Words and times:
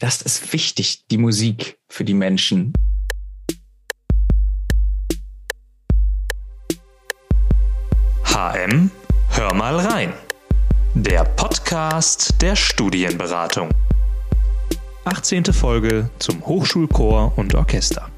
das 0.00 0.22
ist 0.22 0.52
wichtig, 0.54 1.06
die 1.10 1.18
Musik 1.18 1.78
für 1.88 2.04
die 2.04 2.14
Menschen. 2.14 2.72
HM, 8.24 8.90
hör 9.28 9.54
mal 9.54 9.76
rein. 9.76 10.14
Der 10.94 11.24
Podcast 11.24 12.40
der 12.40 12.56
Studienberatung. 12.56 13.68
18. 15.04 15.44
Folge 15.52 16.08
zum 16.18 16.44
Hochschulchor 16.46 17.36
und 17.36 17.54
Orchester. 17.54 18.08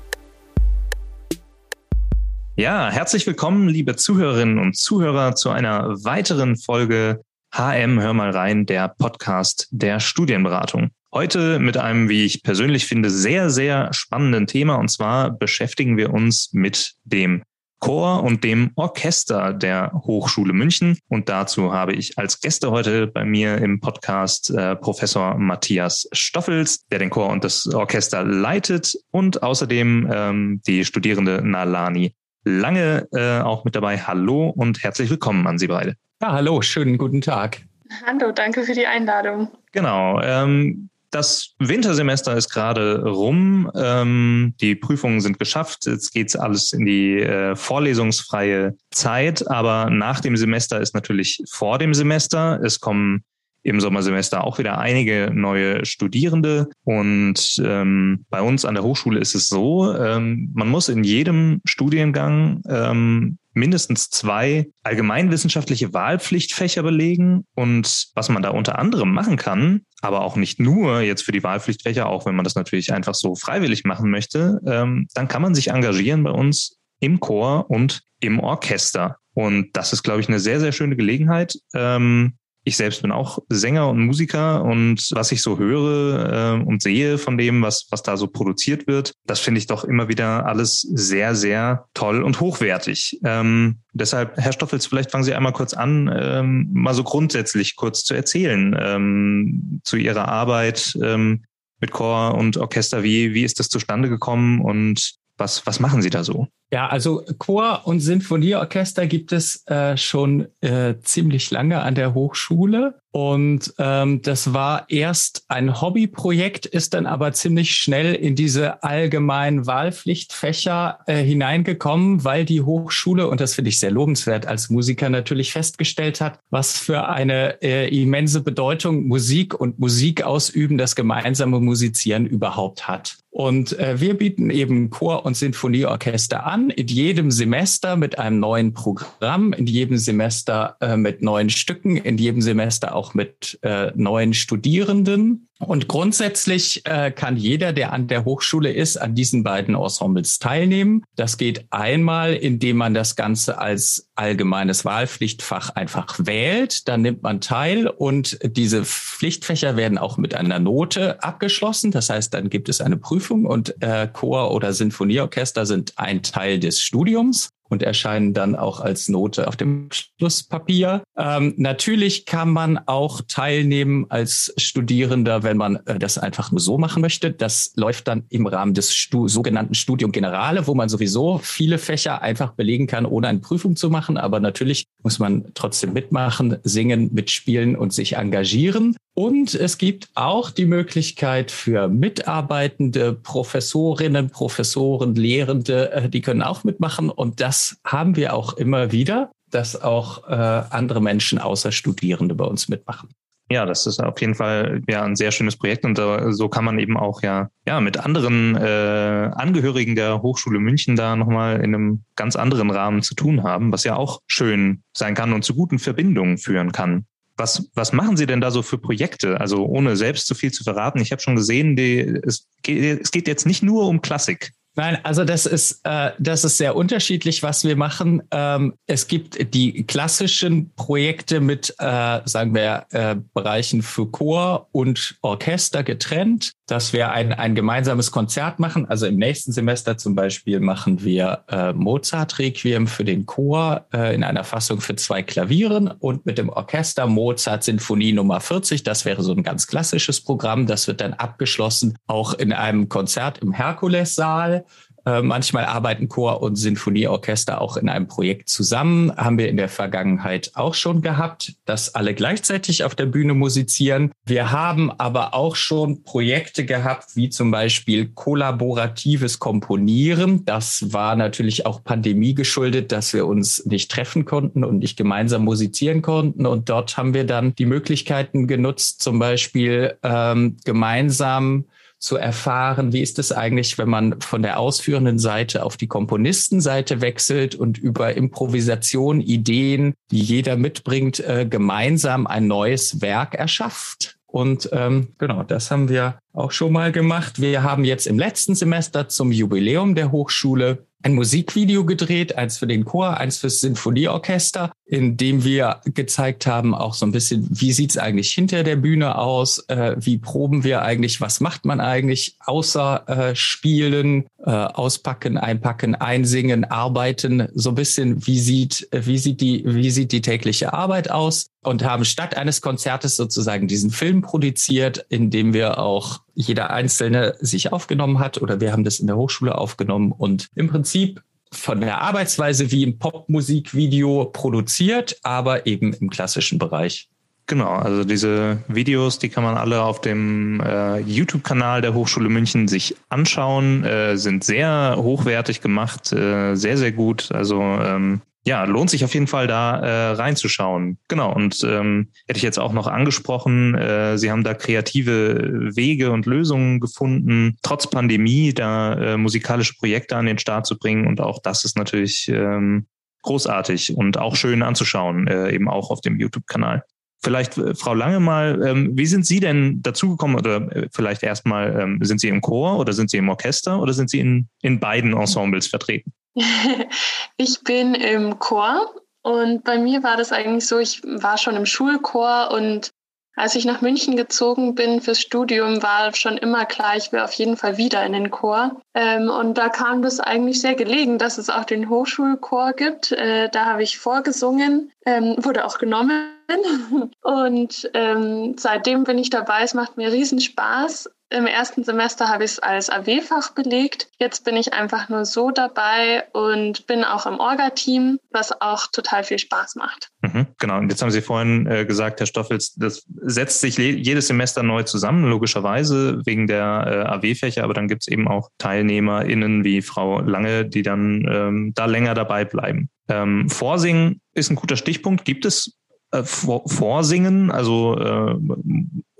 Ja, 2.55 2.91
herzlich 2.91 3.27
willkommen, 3.27 3.67
liebe 3.67 3.96
Zuhörerinnen 3.96 4.61
und 4.61 4.77
Zuhörer, 4.77 5.35
zu 5.35 5.51
einer 5.51 5.89
weiteren 6.05 6.57
Folge 6.57 7.25
HM 7.53 8.01
Hör 8.01 8.14
mal 8.14 8.30
rein, 8.30 8.67
der 8.67 8.89
Podcast 8.89 9.67
der 9.73 9.99
Studienberatung. 9.99 10.93
Heute 11.15 11.59
mit 11.59 11.77
einem, 11.77 12.09
wie 12.09 12.25
ich 12.25 12.43
persönlich 12.43 12.87
finde, 12.87 13.11
sehr, 13.11 13.50
sehr 13.50 13.93
spannenden 13.93 14.46
Thema. 14.46 14.77
Und 14.77 14.89
zwar 14.89 15.31
beschäftigen 15.31 15.99
wir 15.99 16.11
uns 16.14 16.55
mit 16.55 16.95
dem 17.05 17.43
Chor 17.81 18.23
und 18.23 18.45
dem 18.45 18.71
Orchester 18.77 19.53
der 19.53 19.93
Hochschule 19.93 20.55
München. 20.55 20.96
Und 21.09 21.29
dazu 21.29 21.75
habe 21.75 21.93
ich 21.93 22.17
als 22.17 22.41
Gäste 22.41 22.71
heute 22.71 23.09
bei 23.09 23.27
mir 23.27 23.59
im 23.59 23.79
Podcast 23.81 24.49
äh, 24.53 24.75
Professor 24.75 25.35
Matthias 25.36 26.09
Stoffels, 26.13 26.86
der 26.86 27.00
den 27.00 27.11
Chor 27.11 27.29
und 27.29 27.44
das 27.44 27.67
Orchester 27.67 28.25
leitet 28.25 28.94
und 29.11 29.43
außerdem 29.43 30.08
ähm, 30.11 30.63
die 30.67 30.83
Studierende 30.86 31.43
Nalani 31.47 32.14
Lange 32.44 33.06
äh, 33.12 33.41
auch 33.41 33.64
mit 33.67 33.77
dabei. 33.77 33.98
Hallo 33.98 34.48
und 34.48 34.83
herzlich 34.83 35.11
willkommen 35.11 35.47
an 35.47 35.58
Sie 35.58 35.67
beide. 35.67 35.94
Ja, 36.22 36.33
hallo, 36.33 36.62
schönen 36.62 36.97
guten 36.97 37.20
Tag. 37.20 37.61
Hallo, 38.06 38.33
danke 38.33 38.62
für 38.62 38.72
die 38.72 38.86
Einladung. 38.86 39.48
Genau. 39.72 40.20
Ähm, 40.22 40.89
das 41.12 41.55
Wintersemester 41.58 42.34
ist 42.36 42.48
gerade 42.48 43.02
rum. 43.05 43.70
Ähm, 43.77 44.55
die 44.61 44.75
Prüfungen 44.75 45.20
sind 45.20 45.38
geschafft. 45.38 45.84
Jetzt 45.84 46.12
geht's 46.12 46.34
alles 46.34 46.72
in 46.72 46.86
die 46.86 47.20
äh, 47.20 47.54
vorlesungsfreie 47.54 48.74
Zeit. 48.91 49.48
Aber 49.48 49.91
nach 49.91 50.20
dem 50.20 50.36
Semester 50.36 50.80
ist 50.80 50.94
natürlich 50.94 51.42
vor 51.50 51.78
dem 51.78 51.92
Semester. 51.92 52.60
Es 52.64 52.80
kommen 52.80 53.24
im 53.62 53.80
Sommersemester 53.80 54.42
auch 54.42 54.58
wieder 54.58 54.78
einige 54.78 55.30
neue 55.32 55.84
Studierende. 55.84 56.69
Und 56.84 57.62
ähm, 57.62 58.24
bei 58.30 58.41
uns 58.41 58.64
an 58.64 58.74
der 58.74 58.82
Hochschule 58.82 59.20
ist 59.20 59.34
es 59.34 59.48
so, 59.48 59.94
ähm, 59.94 60.50
man 60.54 60.69
muss 60.69 60.88
in 60.88 61.04
jedem 61.04 61.60
Studiengang 61.64 62.62
ähm, 62.69 63.38
mindestens 63.55 64.11
zwei 64.11 64.69
allgemeinwissenschaftliche 64.83 65.92
Wahlpflichtfächer 65.92 66.83
belegen. 66.83 67.45
Und 67.55 68.09
was 68.14 68.28
man 68.28 68.42
da 68.42 68.50
unter 68.50 68.78
anderem 68.78 69.12
machen 69.12 69.36
kann, 69.36 69.83
aber 70.00 70.22
auch 70.22 70.36
nicht 70.36 70.59
nur 70.59 71.00
jetzt 71.00 71.22
für 71.22 71.33
die 71.33 71.42
Wahlpflichtfächer, 71.42 72.06
auch 72.06 72.27
wenn 72.27 72.34
man 72.34 72.44
das 72.44 72.55
natürlich 72.55 72.92
einfach 72.92 73.14
so 73.14 73.34
freiwillig 73.34 73.84
machen 73.84 74.11
möchte, 74.11 74.61
ähm, 74.67 75.06
dann 75.14 75.28
kann 75.28 75.42
man 75.42 75.55
sich 75.55 75.69
engagieren 75.69 76.25
bei 76.25 76.31
uns 76.31 76.78
im 77.00 77.20
Chor 77.20 77.70
und 77.70 78.03
im 78.20 78.41
Orchester. 78.41 79.19
Und 79.34 79.77
das 79.77 79.92
ist, 79.92 80.03
glaube 80.03 80.20
ich, 80.20 80.28
eine 80.28 80.41
sehr, 80.41 80.61
sehr 80.61 80.72
schöne 80.72 80.97
Gelegenheit, 80.97 81.56
ähm, 81.75 82.34
ich 82.64 82.77
selbst 82.77 83.02
bin 83.02 83.10
auch 83.10 83.38
Sänger 83.48 83.88
und 83.88 84.05
Musiker 84.05 84.62
und 84.62 85.08
was 85.12 85.32
ich 85.32 85.42
so 85.42 85.58
höre 85.58 86.60
äh, 86.60 86.64
und 86.64 86.80
sehe 86.82 87.19
von 87.19 87.36
dem, 87.36 87.62
was, 87.62 87.86
was 87.91 88.02
da 88.02 88.16
so 88.16 88.28
produziert 88.28 88.86
wird, 88.86 89.14
das 89.27 89.41
finde 89.41 89.58
ich 89.58 89.66
doch 89.66 89.84
immer 89.84 90.08
wieder 90.08 90.46
alles 90.46 90.80
sehr, 90.80 91.34
sehr 91.34 91.86
toll 91.94 92.22
und 92.22 92.41
hochwertig. 92.41 93.19
Ähm, 93.24 93.80
deshalb, 93.92 94.36
Herr 94.36 94.52
Stoffels, 94.52 94.86
vielleicht 94.86 95.10
fangen 95.10 95.24
Sie 95.24 95.34
einmal 95.34 95.52
kurz 95.52 95.74
an, 95.74 96.10
ähm, 96.14 96.69
mal 96.72 96.94
so 96.94 97.02
grundsätzlich 97.02 97.74
kurz 97.74 98.04
zu 98.04 98.14
erzählen 98.14 98.76
ähm, 98.80 99.80
zu 99.84 99.97
Ihrer 99.97 100.28
Arbeit 100.28 100.97
ähm, 101.02 101.44
mit 101.80 101.91
Chor 101.91 102.34
und 102.34 102.56
Orchester. 102.56 103.02
Wie, 103.02 103.34
wie 103.34 103.42
ist 103.42 103.58
das 103.58 103.69
zustande 103.69 104.08
gekommen 104.08 104.60
und 104.60 105.14
was, 105.36 105.66
was 105.66 105.80
machen 105.80 106.00
Sie 106.00 106.10
da 106.10 106.22
so? 106.22 106.47
Ja, 106.73 106.87
also 106.87 107.23
Chor 107.39 107.83
und 107.84 108.01
Sinfonieorchester 108.01 109.06
gibt 109.06 109.33
es 109.33 109.66
äh, 109.66 109.99
schon 109.99 110.49
äh, 110.62 110.94
ziemlich 111.03 111.50
lange 111.50 111.83
an 111.83 111.94
der 111.94 112.15
Hochschule. 112.15 113.01
Und 113.12 113.75
ähm, 113.78 114.23
das 114.23 114.55
war 114.55 114.87
erst 114.89 115.45
ein 115.49 115.83
Hobbyprojekt, 115.83 116.65
ist 116.65 116.95
dann 116.95 117.05
aber 117.05 117.33
ziemlich 117.34 117.75
schnell 117.75 118.15
in 118.15 118.34
diese 118.34 118.83
allgemeinen 118.83 119.67
Wahlpflichtfächer 119.67 121.00
äh, 121.06 121.23
hineingekommen, 121.23 122.25
weil 122.25 122.47
die 122.47 122.62
Hochschule, 122.62 123.28
und 123.28 123.43
das 123.43 123.55
finde 123.55 123.69
ich 123.69 123.78
sehr 123.78 123.91
lobenswert 123.91 124.47
als 124.47 124.71
Musiker, 124.71 125.11
natürlich 125.11 125.53
festgestellt 125.53 126.23
hat, 126.23 126.39
was 126.49 126.78
für 126.78 127.06
eine 127.06 127.61
äh, 127.61 127.95
immense 127.95 128.41
Bedeutung 128.41 129.06
Musik 129.06 129.61
und 129.61 129.79
Musik 129.79 130.23
ausüben, 130.23 130.79
das 130.79 130.97
gemeinsame 130.97 131.61
Musizieren 131.61 132.25
überhaupt 132.25 132.89
hat. 132.89 133.19
Und 133.33 133.79
äh, 133.79 133.99
wir 133.99 134.19
bieten 134.19 134.50
eben 134.50 134.91
Chor- 134.91 135.25
und 135.25 135.39
Sinfonieorchester 135.39 136.44
an, 136.44 136.69
in 136.69 136.87
jedem 136.87 137.31
Semester 137.31 137.97
mit 137.97 138.19
einem 138.19 138.41
neuen 138.41 138.75
Programm, 138.75 139.55
in 139.55 139.67
jedem 139.67 139.97
Semester 139.97 140.77
äh, 140.83 140.99
mit 140.99 141.23
neuen 141.23 141.49
Stücken, 141.49 141.97
in 141.97 142.19
jedem 142.19 142.43
Semester 142.43 142.94
auch 142.94 143.01
mit 143.14 143.58
äh, 143.62 143.92
neuen 143.94 144.34
Studierenden. 144.34 145.48
Und 145.58 145.86
grundsätzlich 145.86 146.82
äh, 146.86 147.12
kann 147.12 147.36
jeder, 147.36 147.72
der 147.72 147.92
an 147.92 148.08
der 148.08 148.24
Hochschule 148.24 148.72
ist, 148.72 148.96
an 148.96 149.14
diesen 149.14 149.44
beiden 149.44 149.76
Ensembles 149.76 150.40
teilnehmen. 150.40 151.04
Das 151.14 151.36
geht 151.36 151.66
einmal, 151.70 152.34
indem 152.34 152.78
man 152.78 152.94
das 152.94 153.14
Ganze 153.14 153.58
als 153.58 154.08
allgemeines 154.16 154.84
Wahlpflichtfach 154.84 155.70
einfach 155.70 156.18
wählt. 156.18 156.88
Dann 156.88 157.02
nimmt 157.02 157.22
man 157.22 157.40
teil 157.40 157.86
und 157.86 158.38
diese 158.44 158.84
Pflichtfächer 158.84 159.76
werden 159.76 159.98
auch 159.98 160.16
mit 160.16 160.34
einer 160.34 160.58
Note 160.58 161.22
abgeschlossen. 161.22 161.92
Das 161.92 162.10
heißt, 162.10 162.34
dann 162.34 162.50
gibt 162.50 162.69
es 162.69 162.80
eine 162.80 162.96
Prüfung 162.96 163.46
und 163.46 163.80
äh, 163.82 164.08
Chor 164.12 164.52
oder 164.52 164.72
Sinfonieorchester 164.72 165.64
sind 165.64 165.92
ein 165.96 166.22
Teil 166.22 166.58
des 166.58 166.80
Studiums 166.80 167.50
und 167.72 167.83
erscheinen 167.83 168.34
dann 168.34 168.55
auch 168.55 168.81
als 168.81 169.09
Note 169.09 169.49
auf 169.49 169.56
dem 169.56 169.88
Schlusspapier. 169.91 171.03
Ähm, 171.16 171.55
natürlich 171.56 172.27
kann 172.27 172.50
man 172.50 172.78
auch 172.87 173.22
teilnehmen 173.27 174.05
als 174.10 174.53
Studierender, 174.59 175.43
wenn 175.43 175.56
man 175.56 175.77
äh, 175.87 175.99
das 175.99 176.19
einfach 176.19 176.53
nur 176.53 176.61
so 176.61 176.77
machen 176.77 177.00
möchte. 177.00 177.32
Das 177.32 177.72
läuft 177.77 178.09
dann 178.09 178.25
im 178.28 178.47
Rahmen 178.47 178.75
des 178.75 178.94
Stu 178.94 179.27
sogenannten 179.27 179.75
Studium 179.75 180.12
Generale, 180.12 180.66
wo 180.66 180.75
man 180.75 180.91
sowieso 180.91 181.38
viele 181.38 181.78
Fächer 181.78 182.21
einfach 182.21 182.53
belegen 182.53 182.87
kann, 182.87 183.06
ohne 183.06 183.28
eine 183.28 183.38
Prüfung 183.38 183.75
zu 183.75 183.88
machen. 183.88 184.19
Aber 184.19 184.38
natürlich 184.38 184.84
muss 185.03 185.19
man 185.19 185.47
trotzdem 185.55 185.94
mitmachen, 185.94 186.59
singen, 186.65 187.09
mitspielen 187.15 187.75
und 187.75 187.94
sich 187.94 188.16
engagieren. 188.16 188.97
Und 189.15 189.55
es 189.55 189.77
gibt 189.77 190.09
auch 190.15 190.50
die 190.50 190.65
Möglichkeit 190.65 191.50
für 191.50 191.89
mitarbeitende 191.89 193.12
Professorinnen, 193.12 194.31
Professoren, 194.31 195.15
Lehrende, 195.15 195.93
äh, 195.93 196.09
die 196.09 196.23
können 196.23 196.43
auch 196.43 196.65
mitmachen. 196.65 197.11
Und 197.11 197.41
das 197.41 197.77
haben 197.84 198.17
wir 198.17 198.33
auch 198.33 198.55
immer 198.55 198.91
wieder, 198.91 199.31
dass 199.50 199.81
auch 199.81 200.28
äh, 200.28 200.33
andere 200.33 201.03
Menschen 201.03 201.39
außer 201.39 201.73
Studierende 201.73 202.34
bei 202.34 202.45
uns 202.45 202.69
mitmachen. 202.69 203.11
Ja, 203.50 203.67
das 203.67 203.87
ist 203.87 204.03
auf 204.03 204.19
jeden 204.19 204.34
Fall 204.34 204.81
ja 204.89 205.03
ein 205.03 205.15
sehr 205.15 205.31
schönes 205.31 205.56
Projekt 205.56 205.84
und 205.84 205.99
äh, 205.99 206.33
so 206.33 206.49
kann 206.49 206.65
man 206.65 206.79
eben 206.79 206.97
auch 206.97 207.23
ja 207.23 207.50
ja 207.67 207.81
mit 207.81 207.99
anderen 207.99 208.56
äh, 208.56 209.31
Angehörigen 209.34 209.94
der 209.94 210.23
Hochschule 210.23 210.59
München 210.59 210.97
da 210.97 211.17
nochmal 211.17 211.56
in 211.56 211.75
einem 211.75 212.05
ganz 212.17 212.34
anderen 212.34 212.71
Rahmen 212.71 213.03
zu 213.03 213.15
tun 213.15 213.43
haben, 213.43 213.71
was 213.71 213.84
ja 213.84 213.94
auch 213.94 214.21
schön 214.27 214.83
sein 214.97 215.15
kann 215.15 215.34
und 215.34 215.44
zu 215.44 215.55
guten 215.55 215.79
Verbindungen 215.79 216.39
führen 216.39 216.73
kann. 216.73 217.05
Was, 217.42 217.69
was 217.75 217.92
machen 217.92 218.16
Sie 218.16 218.26
denn 218.26 218.41
da 218.41 218.53
so 218.53 218.62
für 218.62 218.78
Projekte? 218.78 219.41
Also 219.41 219.66
ohne 219.66 219.97
selbst 219.97 220.28
zu 220.28 220.36
viel 220.36 220.53
zu 220.53 220.62
verraten. 220.62 221.00
Ich 221.00 221.10
habe 221.10 221.20
schon 221.20 221.34
gesehen, 221.34 221.75
die, 221.75 221.98
es, 221.98 222.47
geht, 222.62 223.03
es 223.03 223.10
geht 223.10 223.26
jetzt 223.26 223.47
nicht 223.47 223.64
nur 223.64 223.88
um 223.88 224.00
Klassik. 224.00 224.53
Nein, 224.76 224.98
also 225.03 225.25
das 225.25 225.44
ist, 225.44 225.81
äh, 225.82 226.12
das 226.20 226.44
ist 226.44 226.56
sehr 226.56 226.76
unterschiedlich, 226.76 227.42
was 227.42 227.64
wir 227.64 227.76
machen. 227.76 228.22
Ähm, 228.31 228.75
es 228.86 229.08
gibt 229.08 229.54
die 229.54 229.84
klassischen 229.84 230.72
Projekte 230.76 231.41
mit, 231.41 231.75
äh, 231.78 232.20
sagen 232.25 232.54
wir, 232.54 232.86
äh, 232.91 233.16
Bereichen 233.34 233.82
für 233.82 234.06
Chor 234.06 234.69
und 234.70 235.16
Orchester 235.20 235.82
getrennt, 235.82 236.52
dass 236.72 236.94
wir 236.94 237.12
ein, 237.12 237.35
ein 237.35 237.55
gemeinsames 237.55 238.11
Konzert 238.11 238.58
machen. 238.58 238.87
Also 238.88 239.05
im 239.05 239.17
nächsten 239.17 239.52
Semester 239.52 239.99
zum 239.99 240.14
Beispiel 240.14 240.58
machen 240.58 241.05
wir 241.05 241.44
äh, 241.49 241.75
Mozart-Requiem 241.75 242.87
für 242.87 243.05
den 243.05 243.26
Chor 243.26 243.85
äh, 243.93 244.14
in 244.14 244.25
einer 244.25 244.43
Fassung 244.43 244.81
für 244.81 244.96
zwei 244.96 245.23
Klavieren 245.23 245.88
und 245.88 246.25
mit 246.25 246.38
dem 246.38 246.49
Orchester 246.49 247.06
Mozart 247.06 247.62
Sinfonie 247.62 248.14
Nummer 248.14 248.41
40. 248.41 248.85
Das 248.85 249.05
wäre 249.05 249.23
so 249.23 249.32
ein 249.35 249.43
ganz 249.43 249.67
klassisches 249.67 250.23
Programm. 250.23 250.67
Das 250.67 250.88
wird 250.88 251.02
dann 251.02 251.12
abgeschlossen 251.12 251.99
auch 252.06 252.32
in 252.32 252.55
einem 252.55 252.88
Konzert 252.88 253.37
im 253.41 253.52
Herkulessaal 253.52 254.64
Äh, 255.04 255.22
manchmal 255.22 255.64
arbeiten 255.64 256.08
Chor 256.08 256.43
und 256.43 256.56
Sinfonieorchester 256.56 257.60
auch 257.60 257.76
in 257.76 257.88
einem 257.88 258.06
Projekt 258.06 258.49
zusammen. 258.49 259.14
Haben 259.16 259.38
wir 259.38 259.49
in 259.49 259.56
der 259.56 259.69
Vergangenheit 259.69 260.52
auch 260.54 260.75
schon 260.75 261.02
gehabt, 261.02 261.54
dass 261.64 261.94
alle 261.94 262.14
gleichzeitig 262.14 262.84
auf 262.84 262.94
der 262.94 263.06
Bühne 263.06 263.34
musizieren. 263.34 264.12
Wir 264.25 264.52
haben 264.52 264.93
aber 264.93 265.34
auch 265.34 265.56
schon 265.56 266.04
Projekte 266.04 266.64
gehabt, 266.64 267.16
wie 267.16 267.31
zum 267.31 267.50
Beispiel 267.50 268.08
kollaboratives 268.08 269.38
Komponieren. 269.38 270.44
Das 270.44 270.93
war 270.93 271.16
natürlich 271.16 271.66
auch 271.66 271.82
Pandemie 271.82 272.34
geschuldet, 272.34 272.93
dass 272.93 273.12
wir 273.12 273.26
uns 273.26 273.66
nicht 273.66 273.90
treffen 273.90 274.25
konnten 274.25 274.62
und 274.62 274.78
nicht 274.78 274.96
gemeinsam 274.96 275.44
musizieren 275.44 276.02
konnten. 276.02 276.46
Und 276.46 276.69
dort 276.69 276.96
haben 276.96 277.14
wir 277.14 277.25
dann 277.25 277.55
die 277.56 277.66
Möglichkeiten 277.66 278.46
genutzt, 278.46 279.02
zum 279.02 279.19
Beispiel 279.19 279.96
ähm, 280.02 280.56
gemeinsam 280.64 281.64
zu 282.02 282.16
erfahren, 282.16 282.93
wie 282.93 283.00
ist 283.00 283.20
es 283.20 283.31
eigentlich, 283.31 283.78
wenn 283.78 283.88
man 283.88 284.20
von 284.20 284.43
der 284.43 284.58
ausführenden 284.58 285.20
Seite 285.20 285.64
auf 285.64 285.76
die 285.76 285.87
Komponistenseite 285.87 287.00
wechselt 287.00 287.54
und 287.54 287.78
über 287.78 288.14
Improvisation, 288.14 289.20
Ideen, 289.20 289.94
die 290.10 290.20
jeder 290.20 290.56
mitbringt, 290.56 291.20
äh, 291.20 291.46
gemeinsam 291.49 292.26
ein 292.26 292.49
neues 292.49 293.00
Werk 293.00 293.34
erschafft. 293.34 294.19
Und 294.26 294.69
ähm, 294.72 295.08
genau, 295.19 295.44
das 295.44 295.70
haben 295.70 295.88
wir 295.88 296.19
auch 296.32 296.50
schon 296.50 296.72
mal 296.72 296.90
gemacht. 296.90 297.40
Wir 297.40 297.62
haben 297.62 297.84
jetzt 297.84 298.06
im 298.06 298.19
letzten 298.19 298.56
Semester 298.56 299.08
zum 299.08 299.31
Jubiläum 299.31 299.94
der 299.94 300.10
Hochschule 300.10 300.87
ein 301.02 301.14
Musikvideo 301.14 301.84
gedreht, 301.84 302.37
eins 302.37 302.58
für 302.58 302.66
den 302.66 302.84
Chor, 302.84 303.16
eins 303.16 303.38
fürs 303.38 303.60
Sinfonieorchester, 303.60 304.72
in 304.87 305.16
dem 305.16 305.44
wir 305.44 305.81
gezeigt 305.84 306.46
haben, 306.46 306.75
auch 306.75 306.94
so 306.94 307.06
ein 307.06 307.12
bisschen, 307.12 307.49
wie 307.50 307.72
sieht's 307.72 307.99
eigentlich 307.99 308.32
hinter 308.32 308.62
der 308.62 308.76
Bühne 308.76 309.16
aus, 309.19 309.58
äh, 309.69 309.96
wie 309.99 310.19
proben 310.19 310.64
wir 310.64 310.82
eigentlich, 310.82 311.20
was 311.20 311.40
macht 311.40 311.64
man 311.64 311.81
eigentlich? 311.81 312.37
Außer 312.40 313.08
äh, 313.08 313.34
Spielen, 313.34 314.26
äh, 314.44 314.50
auspacken, 314.50 315.38
einpacken, 315.38 315.94
einsingen, 315.94 316.64
arbeiten, 316.64 317.48
so 317.55 317.70
ein 317.70 317.75
bisschen, 317.75 318.26
wie 318.26 318.38
sieht, 318.38 318.88
wie 318.93 319.19
sieht 319.19 319.40
die, 319.40 319.64
wie 319.64 319.90
sieht 319.90 320.12
die 320.12 320.20
tägliche 320.20 320.72
Arbeit 320.72 321.10
aus? 321.10 321.46
Und 321.64 321.84
haben 321.84 322.05
statt 322.05 322.37
eines 322.37 322.60
Konzertes 322.60 323.14
sozusagen 323.14 323.69
diesen 323.69 323.90
Film 323.90 324.20
produziert, 324.20 325.06
in 325.10 325.31
dem 325.31 325.55
wir 325.55 325.78
auch 325.78 326.20
jeder 326.34 326.70
Einzelne 326.70 327.37
sich 327.40 327.73
aufgenommen 327.73 328.19
hat 328.19 328.40
oder 328.40 328.61
wir 328.61 328.73
haben 328.73 328.84
das 328.84 329.00
in 329.00 329.06
der 329.06 329.17
Hochschule 329.17 329.56
aufgenommen 329.56 330.12
und 330.12 330.49
im 330.55 330.69
Prinzip 330.69 331.23
von 331.52 331.81
der 331.81 332.00
Arbeitsweise 332.00 332.70
wie 332.70 332.82
im 332.82 332.99
Popmusikvideo 332.99 334.31
produziert, 334.32 335.19
aber 335.23 335.67
eben 335.67 335.93
im 335.93 336.08
klassischen 336.08 336.58
Bereich. 336.58 337.08
Genau, 337.46 337.73
also 337.73 338.05
diese 338.05 338.58
Videos, 338.69 339.19
die 339.19 339.29
kann 339.29 339.44
man 339.44 339.56
alle 339.56 339.82
auf 339.82 340.00
dem 340.00 340.61
äh, 340.61 341.00
YouTube-Kanal 341.00 341.82
der 341.82 341.93
Hochschule 341.93 342.29
München 342.29 342.69
sich 342.69 342.96
anschauen, 343.08 343.84
äh, 343.84 344.17
sind 344.17 344.44
sehr 344.44 344.94
hochwertig 344.96 345.61
gemacht, 345.61 346.12
äh, 346.12 346.55
sehr, 346.55 346.79
sehr 346.79 346.93
gut. 346.93 347.31
Also 347.32 347.61
ähm, 347.61 348.23
ja, 348.44 348.65
lohnt 348.65 348.91
sich 348.91 349.05
auf 349.05 349.15
jeden 349.15 349.29
Fall 349.29 349.47
da 349.47 349.79
äh, 349.79 350.12
reinzuschauen. 350.15 350.99
Genau, 351.09 351.33
und 351.33 351.62
ähm, 351.65 352.09
hätte 352.27 352.39
ich 352.39 352.43
jetzt 352.43 352.59
auch 352.59 352.73
noch 352.73 352.89
angesprochen, 352.89 353.75
äh, 353.77 354.19
Sie 354.19 354.31
haben 354.31 354.43
da 354.43 354.55
kreative 354.55 355.75
Wege 355.77 356.11
und 356.11 356.27
Lösungen 356.27 356.81
gefunden, 356.81 357.56
trotz 357.62 357.89
Pandemie 357.89 358.53
da 358.53 358.94
äh, 358.94 359.17
musikalische 359.17 359.75
Projekte 359.75 360.17
an 360.17 360.27
den 360.27 360.39
Start 360.39 360.67
zu 360.67 360.77
bringen. 360.77 361.06
Und 361.06 361.21
auch 361.21 361.41
das 361.41 361.65
ist 361.65 361.77
natürlich 361.77 362.29
ähm, 362.29 362.87
großartig 363.23 363.97
und 363.97 364.19
auch 364.19 364.35
schön 364.35 364.62
anzuschauen, 364.62 365.29
äh, 365.29 365.53
eben 365.53 365.69
auch 365.69 365.91
auf 365.91 366.00
dem 366.00 366.19
YouTube-Kanal. 366.19 366.83
Vielleicht, 367.23 367.56
äh, 367.56 367.77
Frau 367.77 367.94
Lange 367.94 368.19
mal, 368.19 368.61
ähm, 368.67 368.91
wie 368.94 369.06
sind 369.06 369.25
Sie 369.25 369.39
denn 369.39 369.81
dazugekommen 369.83 370.37
oder 370.37 370.56
äh, 370.75 370.89
vielleicht 370.93 371.23
erstmal, 371.23 371.81
ähm, 371.81 371.99
sind 372.03 372.21
Sie 372.21 372.29
im 372.29 372.41
Chor 372.41 372.81
oder 372.81 372.93
sind 372.93 373.11
Sie 373.11 373.19
im 373.19 373.29
Orchester 373.29 373.81
oder 373.81 373.93
sind 373.93 374.11
Sie 374.11 374.19
in, 374.19 374.49
in 374.62 374.81
beiden 374.81 375.12
Ensembles 375.12 375.69
vertreten? 375.69 376.12
ich 377.37 377.62
bin 377.62 377.94
im 377.94 378.38
Chor 378.38 378.94
und 379.23 379.64
bei 379.64 379.79
mir 379.79 380.02
war 380.02 380.17
das 380.17 380.32
eigentlich 380.32 380.67
so, 380.67 380.79
ich 380.79 381.02
war 381.05 381.38
schon 381.38 381.56
im 381.56 381.67
Schulchor 381.67 382.50
und 382.52 382.93
als 383.34 383.55
ich 383.55 383.64
nach 383.64 383.81
München 383.81 384.17
gezogen 384.17 384.75
bin 384.75 385.00
fürs 385.00 385.20
Studium, 385.20 385.82
war 385.82 386.14
schon 386.14 386.37
immer 386.37 386.67
klar, 386.67 386.96
ich 386.96 387.12
will 387.12 387.20
auf 387.20 387.32
jeden 387.32 387.56
Fall 387.56 387.79
wieder 387.79 388.05
in 388.05 388.12
den 388.12 388.31
Chor. 388.31 388.82
Ähm, 388.94 389.31
und 389.31 389.56
da 389.56 389.70
kam 389.70 390.02
das 390.02 390.20
eigentlich 390.20 390.61
sehr 390.61 390.75
gelegen, 390.75 391.17
dass 391.17 391.38
es 391.38 391.49
auch 391.49 391.64
den 391.64 391.88
Hochschulchor 391.88 392.75
gibt. 392.75 393.12
Äh, 393.12 393.49
da 393.49 393.64
habe 393.64 393.82
ich 393.82 393.99
vorgesungen, 393.99 394.93
ähm, 395.06 395.37
wurde 395.38 395.64
auch 395.64 395.79
genommen. 395.79 396.29
Und 397.23 397.90
ähm, 397.94 398.55
seitdem 398.58 399.05
bin 399.05 399.17
ich 399.17 399.31
dabei. 399.31 399.62
Es 399.62 399.73
macht 399.73 399.96
mir 399.96 400.12
riesen 400.12 400.40
Spaß. 400.40 401.08
Im 401.32 401.46
ersten 401.46 401.82
Semester 401.82 402.29
habe 402.29 402.44
ich 402.44 402.52
es 402.52 402.58
als 402.58 402.90
AW-Fach 402.90 403.55
belegt. 403.55 404.08
Jetzt 404.19 404.44
bin 404.44 404.55
ich 404.55 404.75
einfach 404.75 405.08
nur 405.08 405.25
so 405.25 405.50
dabei 405.50 406.25
und 406.34 406.87
bin 406.87 407.05
auch 407.05 407.25
im 407.25 407.40
Orga-Team, 407.40 408.19
was 408.31 408.61
auch 408.61 408.87
total 408.93 409.25
viel 409.25 409.38
Spaß 409.38 409.76
macht. 409.76 410.11
Mhm, 410.20 410.46
genau. 410.58 410.76
Und 410.76 410.90
jetzt 410.90 411.00
haben 411.00 411.11
Sie 411.11 411.23
vorhin 411.23 411.67
äh, 411.67 411.87
gesagt, 411.87 412.20
Herr 412.20 412.26
Stoffels, 412.26 412.75
das 412.75 413.05
setzt 413.23 413.61
sich 413.61 413.79
jedes 413.79 414.26
Semester 414.26 414.62
neu 414.62 414.82
zusammen, 414.82 415.25
logischerweise 415.25 416.20
wegen 416.26 416.46
der 416.46 416.84
äh, 416.87 417.11
AW-Fächer, 417.11 417.64
aber 417.64 417.73
dann 417.73 417.88
gibt 417.88 418.02
es 418.02 418.08
eben 418.08 418.29
auch 418.29 418.50
TeilnehmerInnen 418.58 419.64
wie 419.64 419.81
Frau 419.81 420.20
Lange, 420.20 420.67
die 420.67 420.82
dann 420.82 421.26
ähm, 421.31 421.73
da 421.75 421.87
länger 421.87 422.12
dabei 422.12 422.44
bleiben. 422.44 422.90
Ähm, 423.08 423.49
Vorsingen 423.49 424.20
ist 424.34 424.50
ein 424.50 424.56
guter 424.56 424.76
Stichpunkt. 424.76 425.25
Gibt 425.25 425.46
es 425.46 425.79
äh, 426.11 426.25
Vorsingen, 426.25 427.50
also 427.50 427.99
äh, 427.99 428.37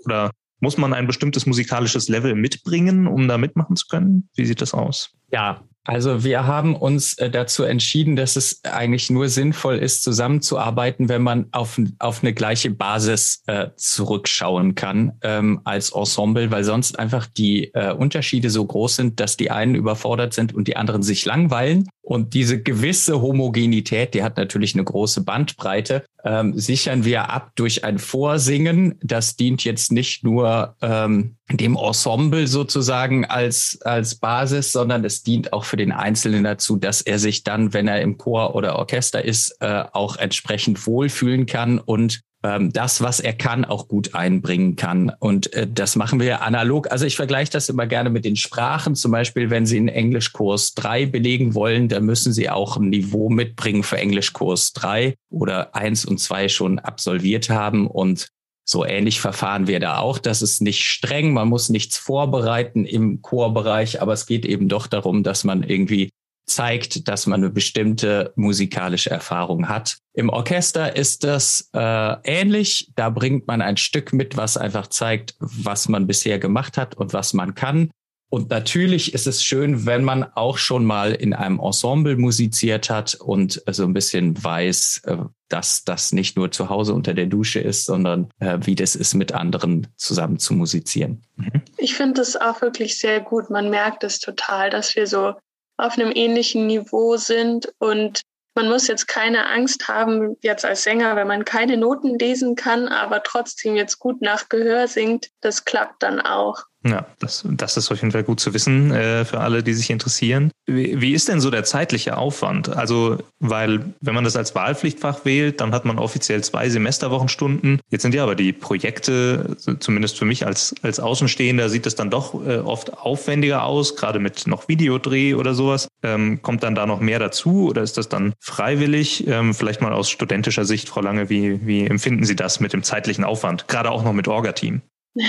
oder 0.05 0.29
muss 0.63 0.77
man 0.77 0.93
ein 0.93 1.07
bestimmtes 1.07 1.45
musikalisches 1.45 2.07
Level 2.07 2.35
mitbringen, 2.35 3.05
um 3.05 3.27
da 3.27 3.37
mitmachen 3.37 3.75
zu 3.75 3.85
können? 3.87 4.29
Wie 4.33 4.45
sieht 4.45 4.61
das 4.61 4.73
aus? 4.73 5.11
Ja, 5.29 5.61
also 5.85 6.23
wir 6.23 6.47
haben 6.47 6.77
uns 6.77 7.17
äh, 7.17 7.29
dazu 7.29 7.63
entschieden, 7.63 8.15
dass 8.15 8.37
es 8.37 8.63
eigentlich 8.63 9.09
nur 9.09 9.27
sinnvoll 9.27 9.75
ist, 9.75 10.03
zusammenzuarbeiten, 10.03 11.09
wenn 11.09 11.21
man 11.21 11.47
auf, 11.51 11.77
auf 11.99 12.23
eine 12.23 12.33
gleiche 12.33 12.69
Basis 12.71 13.43
äh, 13.47 13.67
zurückschauen 13.75 14.75
kann 14.75 15.17
ähm, 15.21 15.59
als 15.65 15.89
Ensemble, 15.89 16.49
weil 16.51 16.63
sonst 16.63 16.97
einfach 16.97 17.27
die 17.27 17.73
äh, 17.73 17.91
Unterschiede 17.91 18.49
so 18.49 18.65
groß 18.65 18.95
sind, 18.95 19.19
dass 19.19 19.35
die 19.35 19.51
einen 19.51 19.75
überfordert 19.75 20.33
sind 20.33 20.53
und 20.53 20.69
die 20.69 20.77
anderen 20.77 21.03
sich 21.03 21.25
langweilen. 21.25 21.89
Und 22.05 22.33
diese 22.33 22.61
gewisse 22.61 23.21
Homogenität, 23.21 24.13
die 24.13 24.23
hat 24.23 24.35
natürlich 24.35 24.75
eine 24.75 24.83
große 24.83 25.23
Bandbreite, 25.23 26.03
ähm, 26.25 26.57
sichern 26.59 27.05
wir 27.05 27.29
ab 27.29 27.53
durch 27.55 27.85
ein 27.85 27.97
Vorsingen. 27.97 28.99
Das 29.01 29.37
dient 29.37 29.63
jetzt 29.63 29.89
nicht 29.89 30.21
nur 30.21 30.75
ähm, 30.81 31.37
dem 31.49 31.77
Ensemble 31.77 32.47
sozusagen 32.47 33.23
als, 33.23 33.79
als 33.83 34.15
Basis, 34.15 34.73
sondern 34.73 35.05
es 35.05 35.23
dient 35.23 35.53
auch 35.53 35.63
für 35.63 35.77
den 35.77 35.93
Einzelnen 35.93 36.43
dazu, 36.43 36.75
dass 36.75 37.01
er 37.01 37.19
sich 37.19 37.43
dann, 37.43 37.71
wenn 37.71 37.87
er 37.87 38.01
im 38.01 38.17
Chor 38.17 38.53
oder 38.53 38.75
Orchester 38.75 39.23
ist, 39.23 39.55
äh, 39.61 39.85
auch 39.93 40.17
entsprechend 40.17 40.85
wohlfühlen 40.85 41.45
kann 41.45 41.79
und 41.79 42.21
das, 42.43 43.01
was 43.01 43.21
er 43.21 43.33
kann, 43.33 43.63
auch 43.63 43.87
gut 43.87 44.15
einbringen 44.15 44.75
kann. 44.75 45.11
Und 45.19 45.53
äh, 45.53 45.65
das 45.65 45.95
machen 45.95 46.19
wir 46.19 46.41
analog. 46.41 46.91
Also 46.91 47.05
ich 47.05 47.15
vergleiche 47.15 47.51
das 47.51 47.69
immer 47.69 47.87
gerne 47.87 48.09
mit 48.09 48.25
den 48.25 48.35
Sprachen. 48.35 48.95
Zum 48.95 49.11
Beispiel, 49.11 49.49
wenn 49.49 49.65
Sie 49.65 49.77
einen 49.77 49.87
Englischkurs 49.87 50.73
drei 50.73 51.05
belegen 51.05 51.55
wollen, 51.55 51.87
dann 51.87 52.05
müssen 52.05 52.33
Sie 52.33 52.49
auch 52.49 52.75
ein 52.75 52.89
Niveau 52.89 53.29
mitbringen 53.29 53.83
für 53.83 53.97
Englischkurs 53.97 54.73
drei 54.73 55.15
oder 55.29 55.73
eins 55.73 56.03
und 56.03 56.19
zwei 56.19 56.49
schon 56.49 56.79
absolviert 56.79 57.49
haben. 57.49 57.87
Und 57.87 58.27
so 58.65 58.85
ähnlich 58.85 59.21
verfahren 59.21 59.67
wir 59.67 59.79
da 59.79 59.99
auch. 59.99 60.17
Das 60.17 60.41
ist 60.41 60.61
nicht 60.61 60.83
streng. 60.83 61.33
Man 61.33 61.47
muss 61.47 61.69
nichts 61.69 61.97
vorbereiten 61.97 62.85
im 62.85 63.21
Chorbereich, 63.21 64.01
aber 64.01 64.13
es 64.13 64.25
geht 64.25 64.45
eben 64.45 64.67
doch 64.67 64.87
darum, 64.87 65.23
dass 65.23 65.45
man 65.45 65.63
irgendwie 65.63 66.09
zeigt, 66.45 67.07
dass 67.07 67.27
man 67.27 67.41
eine 67.41 67.49
bestimmte 67.49 68.33
musikalische 68.35 69.09
Erfahrung 69.09 69.69
hat. 69.69 69.97
Im 70.13 70.29
Orchester 70.29 70.95
ist 70.95 71.23
das 71.23 71.69
äh, 71.73 72.15
ähnlich. 72.23 72.91
Da 72.95 73.09
bringt 73.09 73.47
man 73.47 73.61
ein 73.61 73.77
Stück 73.77 74.13
mit, 74.13 74.37
was 74.37 74.57
einfach 74.57 74.87
zeigt, 74.87 75.35
was 75.39 75.87
man 75.89 76.07
bisher 76.07 76.39
gemacht 76.39 76.77
hat 76.77 76.95
und 76.95 77.13
was 77.13 77.33
man 77.33 77.55
kann. 77.55 77.91
Und 78.33 78.49
natürlich 78.49 79.13
ist 79.13 79.27
es 79.27 79.43
schön, 79.43 79.85
wenn 79.85 80.03
man 80.03 80.23
auch 80.23 80.57
schon 80.57 80.85
mal 80.85 81.11
in 81.11 81.35
einem 81.35 81.59
Ensemble 81.59 82.17
musiziert 82.17 82.89
hat 82.89 83.13
und 83.13 83.61
so 83.69 83.83
ein 83.83 83.93
bisschen 83.93 84.43
weiß, 84.43 85.01
äh, 85.05 85.17
dass 85.49 85.83
das 85.83 86.13
nicht 86.13 86.35
nur 86.35 86.51
zu 86.51 86.69
Hause 86.69 86.95
unter 86.95 87.13
der 87.13 87.27
Dusche 87.27 87.59
ist, 87.59 87.85
sondern 87.85 88.31
äh, 88.39 88.57
wie 88.61 88.73
das 88.73 88.95
ist, 88.95 89.13
mit 89.13 89.33
anderen 89.33 89.85
zusammen 89.97 90.39
zu 90.39 90.55
musizieren. 90.55 91.21
Mhm. 91.35 91.61
Ich 91.77 91.93
finde 91.93 92.21
es 92.21 92.35
auch 92.35 92.61
wirklich 92.61 92.97
sehr 92.97 93.19
gut. 93.19 93.51
Man 93.51 93.69
merkt 93.69 94.03
es 94.03 94.19
total, 94.19 94.71
dass 94.71 94.95
wir 94.95 95.05
so 95.05 95.35
auf 95.77 95.97
einem 95.97 96.11
ähnlichen 96.13 96.67
Niveau 96.67 97.17
sind 97.17 97.73
und 97.79 98.21
man 98.55 98.69
muss 98.69 98.87
jetzt 98.87 99.07
keine 99.07 99.47
Angst 99.47 99.87
haben, 99.87 100.37
jetzt 100.41 100.63
als 100.63 100.83
Sänger, 100.83 101.15
wenn 101.15 101.27
man 101.27 101.43
keine 101.43 101.75
Noten 101.75 102.19
lesen 102.19 102.55
kann, 102.55 102.87
aber 102.87 103.23
trotzdem 103.23 103.75
jetzt 103.75 103.97
gut 103.97 104.21
nach 104.21 104.47
Gehör 104.49 104.87
singt, 104.87 105.29
das 105.41 105.65
klappt 105.65 106.03
dann 106.03 106.21
auch. 106.21 106.65
Ja, 106.85 107.05
das, 107.19 107.45
das 107.49 107.77
ist 107.77 107.91
auf 107.91 108.01
jeden 108.01 108.11
Fall 108.11 108.23
gut 108.23 108.41
zu 108.41 108.53
wissen 108.53 108.91
äh, 108.91 109.23
für 109.23 109.39
alle, 109.39 109.63
die 109.63 109.73
sich 109.73 109.89
interessieren. 109.89 110.51
Wie, 110.65 110.99
wie 110.99 111.13
ist 111.13 111.29
denn 111.29 111.39
so 111.39 111.49
der 111.49 111.63
zeitliche 111.63 112.17
Aufwand? 112.17 112.67
Also, 112.69 113.19
weil 113.39 113.93
wenn 114.01 114.13
man 114.13 114.25
das 114.25 114.35
als 114.35 114.53
Wahlpflichtfach 114.53 115.23
wählt, 115.23 115.61
dann 115.61 115.73
hat 115.73 115.85
man 115.85 115.97
offiziell 115.97 116.43
zwei 116.43 116.69
Semesterwochenstunden. 116.69 117.79
Jetzt 117.89 118.01
sind 118.01 118.13
ja 118.13 118.23
aber 118.23 118.35
die 118.35 118.51
Projekte, 118.51 119.55
zumindest 119.79 120.17
für 120.19 120.25
mich 120.25 120.45
als, 120.45 120.75
als 120.81 120.99
Außenstehender, 120.99 121.69
sieht 121.69 121.85
es 121.85 121.95
dann 121.95 122.09
doch 122.09 122.33
äh, 122.45 122.57
oft 122.57 122.97
aufwendiger 122.97 123.63
aus, 123.63 123.95
gerade 123.95 124.19
mit 124.19 124.45
noch 124.45 124.67
Videodreh 124.67 125.35
oder 125.35 125.53
sowas. 125.53 125.87
Ähm, 126.03 126.41
kommt 126.41 126.63
dann 126.63 126.75
da 126.75 126.85
noch 126.85 126.99
mehr 126.99 127.19
dazu 127.19 127.69
oder 127.69 127.81
ist 127.81 127.97
das 127.97 128.09
dann 128.09 128.33
freiwillig? 128.41 129.25
Ähm, 129.25 129.53
vielleicht 129.53 129.81
mal 129.81 129.93
aus 129.93 130.09
studentischer 130.09 130.65
Sicht, 130.65 130.89
Frau 130.89 130.99
Lange, 130.99 131.29
wie, 131.29 131.65
wie 131.65 131.85
empfinden 131.85 132.25
Sie 132.25 132.35
das 132.35 132.59
mit 132.59 132.73
dem 132.73 132.83
zeitlichen 132.83 133.23
Aufwand, 133.23 133.69
gerade 133.69 133.89
auch 133.89 134.03
noch 134.03 134.13
mit 134.13 134.27
Orga-Team? 134.27 134.81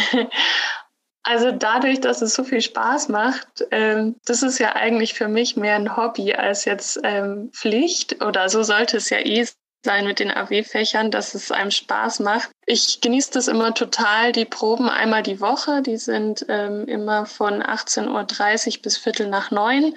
Also 1.27 1.53
dadurch, 1.53 2.01
dass 2.01 2.21
es 2.21 2.35
so 2.35 2.45
viel 2.45 2.61
Spaß 2.61 3.09
macht, 3.09 3.65
ähm, 3.71 4.17
das 4.27 4.43
ist 4.43 4.59
ja 4.59 4.77
eigentlich 4.77 5.15
für 5.15 5.29
mich 5.29 5.57
mehr 5.57 5.77
ein 5.77 5.97
Hobby 5.97 6.35
als 6.35 6.67
jetzt 6.67 7.01
ähm, 7.03 7.51
Pflicht 7.53 8.23
oder 8.23 8.51
so 8.51 8.63
sollte 8.63 8.99
es 8.99 9.09
ja 9.09 9.19
eh 9.19 9.47
sein 9.85 10.07
mit 10.07 10.19
den 10.19 10.31
AW-Fächern, 10.31 11.11
dass 11.11 11.35
es 11.35 11.51
einem 11.51 11.71
Spaß 11.71 12.21
macht. 12.21 12.51
Ich 12.67 13.01
genieße 13.01 13.33
das 13.33 13.49
immer 13.49 13.75
total, 13.75 14.33
die 14.33 14.45
Proben 14.45 14.89
einmal 14.89 15.23
die 15.23 15.41
Woche. 15.41 15.83
Die 15.83 15.97
sind 15.97 16.45
ähm, 16.49 16.87
immer 16.89 17.27
von 17.27 17.63
18.30 17.63 18.77
Uhr 18.77 18.83
bis 18.83 18.97
Viertel 18.99 19.29
nach 19.29 19.51
neun. 19.51 19.95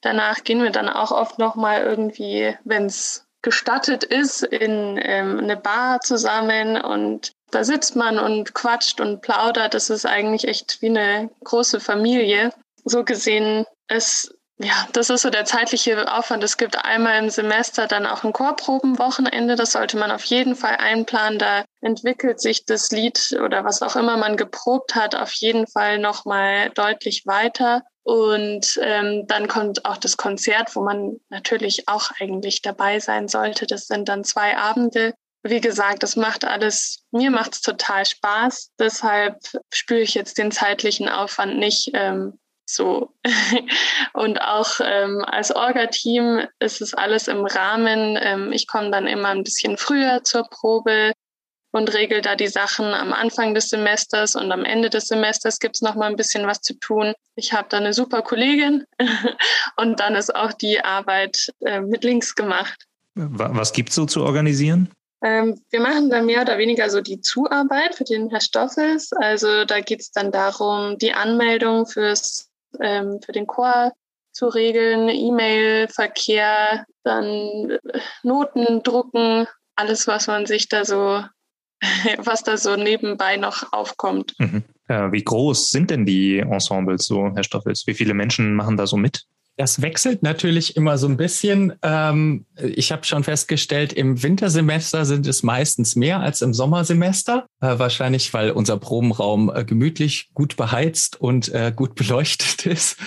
Danach 0.00 0.44
gehen 0.44 0.62
wir 0.62 0.70
dann 0.70 0.88
auch 0.88 1.12
oft 1.12 1.38
nochmal 1.38 1.82
irgendwie, 1.82 2.56
wenn 2.64 2.86
es 2.86 3.26
gestattet 3.42 4.04
ist, 4.04 4.42
in 4.42 4.98
ähm, 5.02 5.38
eine 5.38 5.56
Bar 5.56 6.00
zusammen 6.00 6.80
und 6.80 7.32
da 7.50 7.64
sitzt 7.64 7.96
man 7.96 8.18
und 8.18 8.54
quatscht 8.54 9.00
und 9.00 9.20
plaudert. 9.20 9.74
Das 9.74 9.90
ist 9.90 10.06
eigentlich 10.06 10.46
echt 10.46 10.82
wie 10.82 10.88
eine 10.88 11.30
große 11.44 11.80
Familie. 11.80 12.52
So 12.84 13.04
gesehen 13.04 13.64
ist 13.88 14.34
ja, 14.60 14.88
das 14.92 15.08
ist 15.08 15.22
so 15.22 15.30
der 15.30 15.44
zeitliche 15.44 16.12
Aufwand. 16.12 16.42
Es 16.42 16.56
gibt 16.56 16.84
einmal 16.84 17.22
im 17.22 17.30
Semester 17.30 17.86
dann 17.86 18.06
auch 18.06 18.24
ein 18.24 18.32
Chorprobenwochenende. 18.32 19.54
Das 19.54 19.70
sollte 19.70 19.96
man 19.96 20.10
auf 20.10 20.24
jeden 20.24 20.56
Fall 20.56 20.76
einplanen. 20.76 21.38
Da 21.38 21.64
entwickelt 21.80 22.40
sich 22.40 22.64
das 22.64 22.90
Lied 22.90 23.38
oder 23.40 23.64
was 23.64 23.82
auch 23.82 23.94
immer 23.94 24.16
man 24.16 24.36
geprobt 24.36 24.96
hat, 24.96 25.14
auf 25.14 25.32
jeden 25.34 25.68
Fall 25.68 25.98
nochmal 25.98 26.70
deutlich 26.70 27.24
weiter. 27.24 27.82
Und 28.02 28.80
ähm, 28.82 29.26
dann 29.28 29.46
kommt 29.46 29.84
auch 29.84 29.96
das 29.96 30.16
Konzert, 30.16 30.74
wo 30.74 30.82
man 30.82 31.20
natürlich 31.28 31.88
auch 31.88 32.10
eigentlich 32.18 32.60
dabei 32.60 32.98
sein 32.98 33.28
sollte. 33.28 33.66
Das 33.66 33.86
sind 33.86 34.08
dann 34.08 34.24
zwei 34.24 34.56
Abende 34.56 35.14
wie 35.42 35.60
gesagt, 35.60 36.02
das 36.02 36.16
macht 36.16 36.44
alles, 36.44 37.04
mir 37.10 37.30
macht 37.30 37.54
es 37.54 37.60
total 37.60 38.04
Spaß. 38.04 38.72
Deshalb 38.78 39.36
spüre 39.72 40.00
ich 40.00 40.14
jetzt 40.14 40.38
den 40.38 40.50
zeitlichen 40.50 41.08
Aufwand 41.08 41.58
nicht 41.58 41.90
ähm, 41.94 42.38
so. 42.66 43.14
und 44.12 44.40
auch 44.40 44.80
ähm, 44.82 45.24
als 45.24 45.54
Orga-Team 45.54 46.46
ist 46.58 46.80
es 46.80 46.94
alles 46.94 47.28
im 47.28 47.44
Rahmen. 47.44 48.18
Ähm, 48.20 48.52
ich 48.52 48.66
komme 48.66 48.90
dann 48.90 49.06
immer 49.06 49.28
ein 49.28 49.44
bisschen 49.44 49.76
früher 49.76 50.22
zur 50.24 50.44
Probe 50.44 51.12
und 51.70 51.92
regel 51.94 52.20
da 52.22 52.34
die 52.34 52.48
Sachen 52.48 52.86
am 52.86 53.12
Anfang 53.12 53.54
des 53.54 53.68
Semesters 53.68 54.34
und 54.34 54.50
am 54.52 54.64
Ende 54.64 54.90
des 54.90 55.06
Semesters 55.06 55.58
gibt 55.58 55.76
es 55.76 55.82
noch 55.82 55.94
mal 55.94 56.06
ein 56.06 56.16
bisschen 56.16 56.46
was 56.46 56.60
zu 56.60 56.74
tun. 56.74 57.14
Ich 57.36 57.52
habe 57.52 57.68
da 57.70 57.76
eine 57.76 57.92
super 57.92 58.22
Kollegin 58.22 58.84
und 59.76 60.00
dann 60.00 60.14
ist 60.14 60.34
auch 60.34 60.52
die 60.52 60.80
Arbeit 60.80 61.52
äh, 61.60 61.80
mit 61.80 62.04
links 62.04 62.34
gemacht. 62.34 62.84
Was 63.14 63.72
gibt 63.72 63.90
es 63.90 63.96
so 63.96 64.06
zu 64.06 64.22
organisieren? 64.22 64.90
Ähm, 65.22 65.60
wir 65.70 65.80
machen 65.80 66.10
dann 66.10 66.26
mehr 66.26 66.42
oder 66.42 66.58
weniger 66.58 66.90
so 66.90 67.00
die 67.00 67.20
Zuarbeit 67.20 67.94
für 67.94 68.04
den 68.04 68.30
Herr 68.30 68.40
Stoffels. 68.40 69.12
Also 69.12 69.64
da 69.64 69.80
geht 69.80 70.00
es 70.00 70.12
dann 70.12 70.30
darum, 70.30 70.96
die 70.98 71.12
Anmeldung 71.12 71.86
fürs, 71.86 72.50
ähm, 72.80 73.20
für 73.24 73.32
den 73.32 73.46
Chor 73.46 73.92
zu 74.32 74.46
regeln, 74.46 75.08
E-Mail-Verkehr, 75.08 76.86
dann 77.02 77.26
äh, 77.70 77.78
Noten 78.22 78.82
drucken, 78.82 79.46
alles, 79.74 80.06
was 80.06 80.28
man 80.28 80.46
sich 80.46 80.68
da 80.68 80.84
so, 80.84 81.24
was 82.18 82.44
da 82.44 82.56
so 82.56 82.76
nebenbei 82.76 83.36
noch 83.36 83.72
aufkommt. 83.72 84.34
Mhm. 84.38 84.62
Äh, 84.86 85.10
wie 85.10 85.24
groß 85.24 85.70
sind 85.70 85.90
denn 85.90 86.06
die 86.06 86.38
Ensembles 86.38 87.06
so, 87.06 87.32
Herr 87.34 87.44
Stoffels? 87.44 87.84
Wie 87.86 87.94
viele 87.94 88.14
Menschen 88.14 88.54
machen 88.54 88.76
da 88.76 88.86
so 88.86 88.96
mit? 88.96 89.24
Das 89.58 89.82
wechselt 89.82 90.22
natürlich 90.22 90.76
immer 90.76 90.98
so 90.98 91.08
ein 91.08 91.16
bisschen. 91.16 91.72
Ähm, 91.82 92.46
ich 92.62 92.92
habe 92.92 93.04
schon 93.04 93.24
festgestellt, 93.24 93.92
im 93.92 94.22
Wintersemester 94.22 95.04
sind 95.04 95.26
es 95.26 95.42
meistens 95.42 95.96
mehr 95.96 96.20
als 96.20 96.42
im 96.42 96.54
Sommersemester. 96.54 97.44
Äh, 97.60 97.76
wahrscheinlich, 97.76 98.32
weil 98.32 98.52
unser 98.52 98.76
Probenraum 98.76 99.50
äh, 99.52 99.64
gemütlich, 99.64 100.30
gut 100.32 100.56
beheizt 100.56 101.20
und 101.20 101.48
äh, 101.48 101.72
gut 101.74 101.94
beleuchtet 101.96 102.66
ist. 102.66 102.98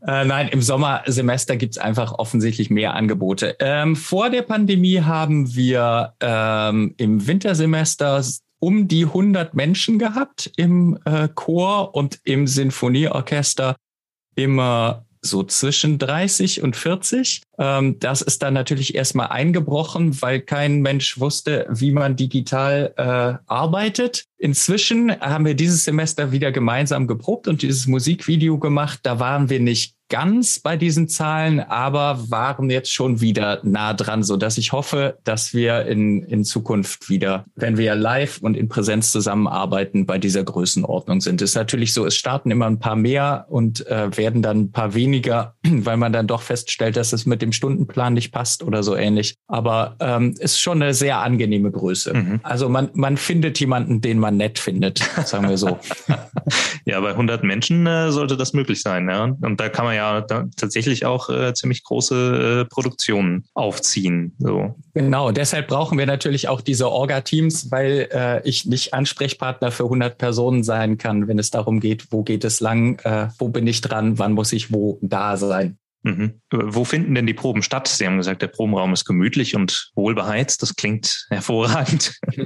nein, 0.00 0.48
im 0.48 0.62
Sommersemester 0.62 1.56
gibt 1.56 1.72
es 1.74 1.78
einfach 1.78 2.12
offensichtlich 2.12 2.70
mehr 2.70 2.94
Angebote. 2.94 3.56
Ähm, 3.58 3.96
vor 3.96 4.30
der 4.30 4.42
Pandemie 4.42 5.00
haben 5.00 5.56
wir 5.56 6.14
ähm, 6.20 6.94
im 6.98 7.26
Wintersemester 7.26 8.22
um 8.60 8.86
die 8.86 9.06
100 9.06 9.54
Menschen 9.54 9.98
gehabt 9.98 10.50
im 10.56 10.98
Chor 11.34 11.94
und 11.94 12.20
im 12.24 12.46
Sinfonieorchester 12.46 13.76
immer 14.34 15.06
so 15.26 15.42
zwischen 15.42 15.98
30 15.98 16.62
und 16.62 16.76
40. 16.76 17.42
Ähm, 17.58 17.98
das 17.98 18.22
ist 18.22 18.42
dann 18.42 18.54
natürlich 18.54 18.94
erstmal 18.94 19.28
eingebrochen, 19.28 20.20
weil 20.22 20.40
kein 20.40 20.80
Mensch 20.80 21.18
wusste, 21.18 21.66
wie 21.70 21.92
man 21.92 22.16
digital 22.16 22.92
äh, 22.96 23.42
arbeitet. 23.46 24.26
Inzwischen 24.38 25.18
haben 25.20 25.46
wir 25.46 25.54
dieses 25.54 25.84
Semester 25.84 26.30
wieder 26.32 26.52
gemeinsam 26.52 27.06
geprobt 27.06 27.48
und 27.48 27.62
dieses 27.62 27.86
Musikvideo 27.86 28.58
gemacht. 28.58 29.00
Da 29.02 29.18
waren 29.18 29.48
wir 29.48 29.60
nicht 29.60 29.96
ganz 30.08 30.60
bei 30.60 30.76
diesen 30.76 31.08
Zahlen, 31.08 31.60
aber 31.60 32.30
waren 32.30 32.70
jetzt 32.70 32.92
schon 32.92 33.20
wieder 33.20 33.60
nah 33.64 33.92
dran, 33.92 34.22
so 34.22 34.36
dass 34.36 34.58
ich 34.58 34.72
hoffe, 34.72 35.18
dass 35.24 35.52
wir 35.52 35.86
in, 35.86 36.22
in 36.22 36.44
Zukunft 36.44 37.08
wieder, 37.08 37.44
wenn 37.56 37.76
wir 37.76 37.94
live 37.94 38.38
und 38.38 38.56
in 38.56 38.68
Präsenz 38.68 39.10
zusammenarbeiten, 39.10 40.06
bei 40.06 40.18
dieser 40.18 40.44
Größenordnung 40.44 41.20
sind. 41.20 41.42
Es 41.42 41.50
ist 41.50 41.56
natürlich 41.56 41.92
so, 41.92 42.06
es 42.06 42.14
starten 42.14 42.50
immer 42.50 42.66
ein 42.66 42.78
paar 42.78 42.96
mehr 42.96 43.46
und 43.48 43.86
äh, 43.86 44.16
werden 44.16 44.42
dann 44.42 44.60
ein 44.60 44.72
paar 44.72 44.94
weniger, 44.94 45.54
weil 45.66 45.96
man 45.96 46.12
dann 46.12 46.26
doch 46.26 46.42
feststellt, 46.42 46.96
dass 46.96 47.12
es 47.12 47.26
mit 47.26 47.42
dem 47.42 47.45
Stundenplan 47.52 48.14
nicht 48.14 48.32
passt 48.32 48.62
oder 48.62 48.82
so 48.82 48.96
ähnlich. 48.96 49.36
Aber 49.46 49.96
ähm, 50.00 50.34
ist 50.38 50.60
schon 50.60 50.82
eine 50.82 50.94
sehr 50.94 51.18
angenehme 51.18 51.70
Größe. 51.70 52.14
Mhm. 52.14 52.40
Also 52.42 52.68
man, 52.68 52.90
man 52.94 53.16
findet 53.16 53.60
jemanden, 53.60 54.00
den 54.00 54.18
man 54.18 54.36
nett 54.36 54.58
findet, 54.58 54.98
sagen 55.24 55.48
wir 55.48 55.58
so. 55.58 55.78
ja, 56.84 57.00
bei 57.00 57.10
100 57.10 57.42
Menschen 57.42 57.86
äh, 57.86 58.10
sollte 58.10 58.36
das 58.36 58.52
möglich 58.52 58.82
sein. 58.82 59.08
Ja? 59.08 59.24
Und 59.24 59.60
da 59.60 59.68
kann 59.68 59.84
man 59.84 59.94
ja 59.94 60.22
tatsächlich 60.56 61.04
auch 61.04 61.28
äh, 61.28 61.54
ziemlich 61.54 61.82
große 61.84 62.62
äh, 62.62 62.68
Produktionen 62.68 63.44
aufziehen. 63.54 64.34
So. 64.38 64.76
Genau, 64.94 65.32
deshalb 65.32 65.68
brauchen 65.68 65.98
wir 65.98 66.06
natürlich 66.06 66.48
auch 66.48 66.60
diese 66.60 66.90
Orga-Teams, 66.90 67.70
weil 67.70 68.08
äh, 68.12 68.48
ich 68.48 68.66
nicht 68.66 68.94
Ansprechpartner 68.94 69.70
für 69.70 69.84
100 69.84 70.18
Personen 70.18 70.62
sein 70.62 70.98
kann, 70.98 71.28
wenn 71.28 71.38
es 71.38 71.50
darum 71.50 71.80
geht, 71.80 72.06
wo 72.10 72.22
geht 72.22 72.44
es 72.44 72.60
lang, 72.60 72.98
äh, 73.04 73.28
wo 73.38 73.48
bin 73.48 73.66
ich 73.66 73.80
dran, 73.80 74.18
wann 74.18 74.32
muss 74.32 74.52
ich 74.52 74.72
wo 74.72 74.98
da 75.02 75.36
sein. 75.36 75.78
Mhm. 76.06 76.40
Wo 76.52 76.84
finden 76.84 77.16
denn 77.16 77.26
die 77.26 77.34
Proben 77.34 77.62
statt? 77.62 77.88
Sie 77.88 78.06
haben 78.06 78.16
gesagt, 78.16 78.40
der 78.40 78.46
Probenraum 78.46 78.92
ist 78.92 79.04
gemütlich 79.06 79.56
und 79.56 79.90
wohlbeheizt. 79.96 80.62
Das 80.62 80.76
klingt 80.76 81.26
hervorragend. 81.30 82.14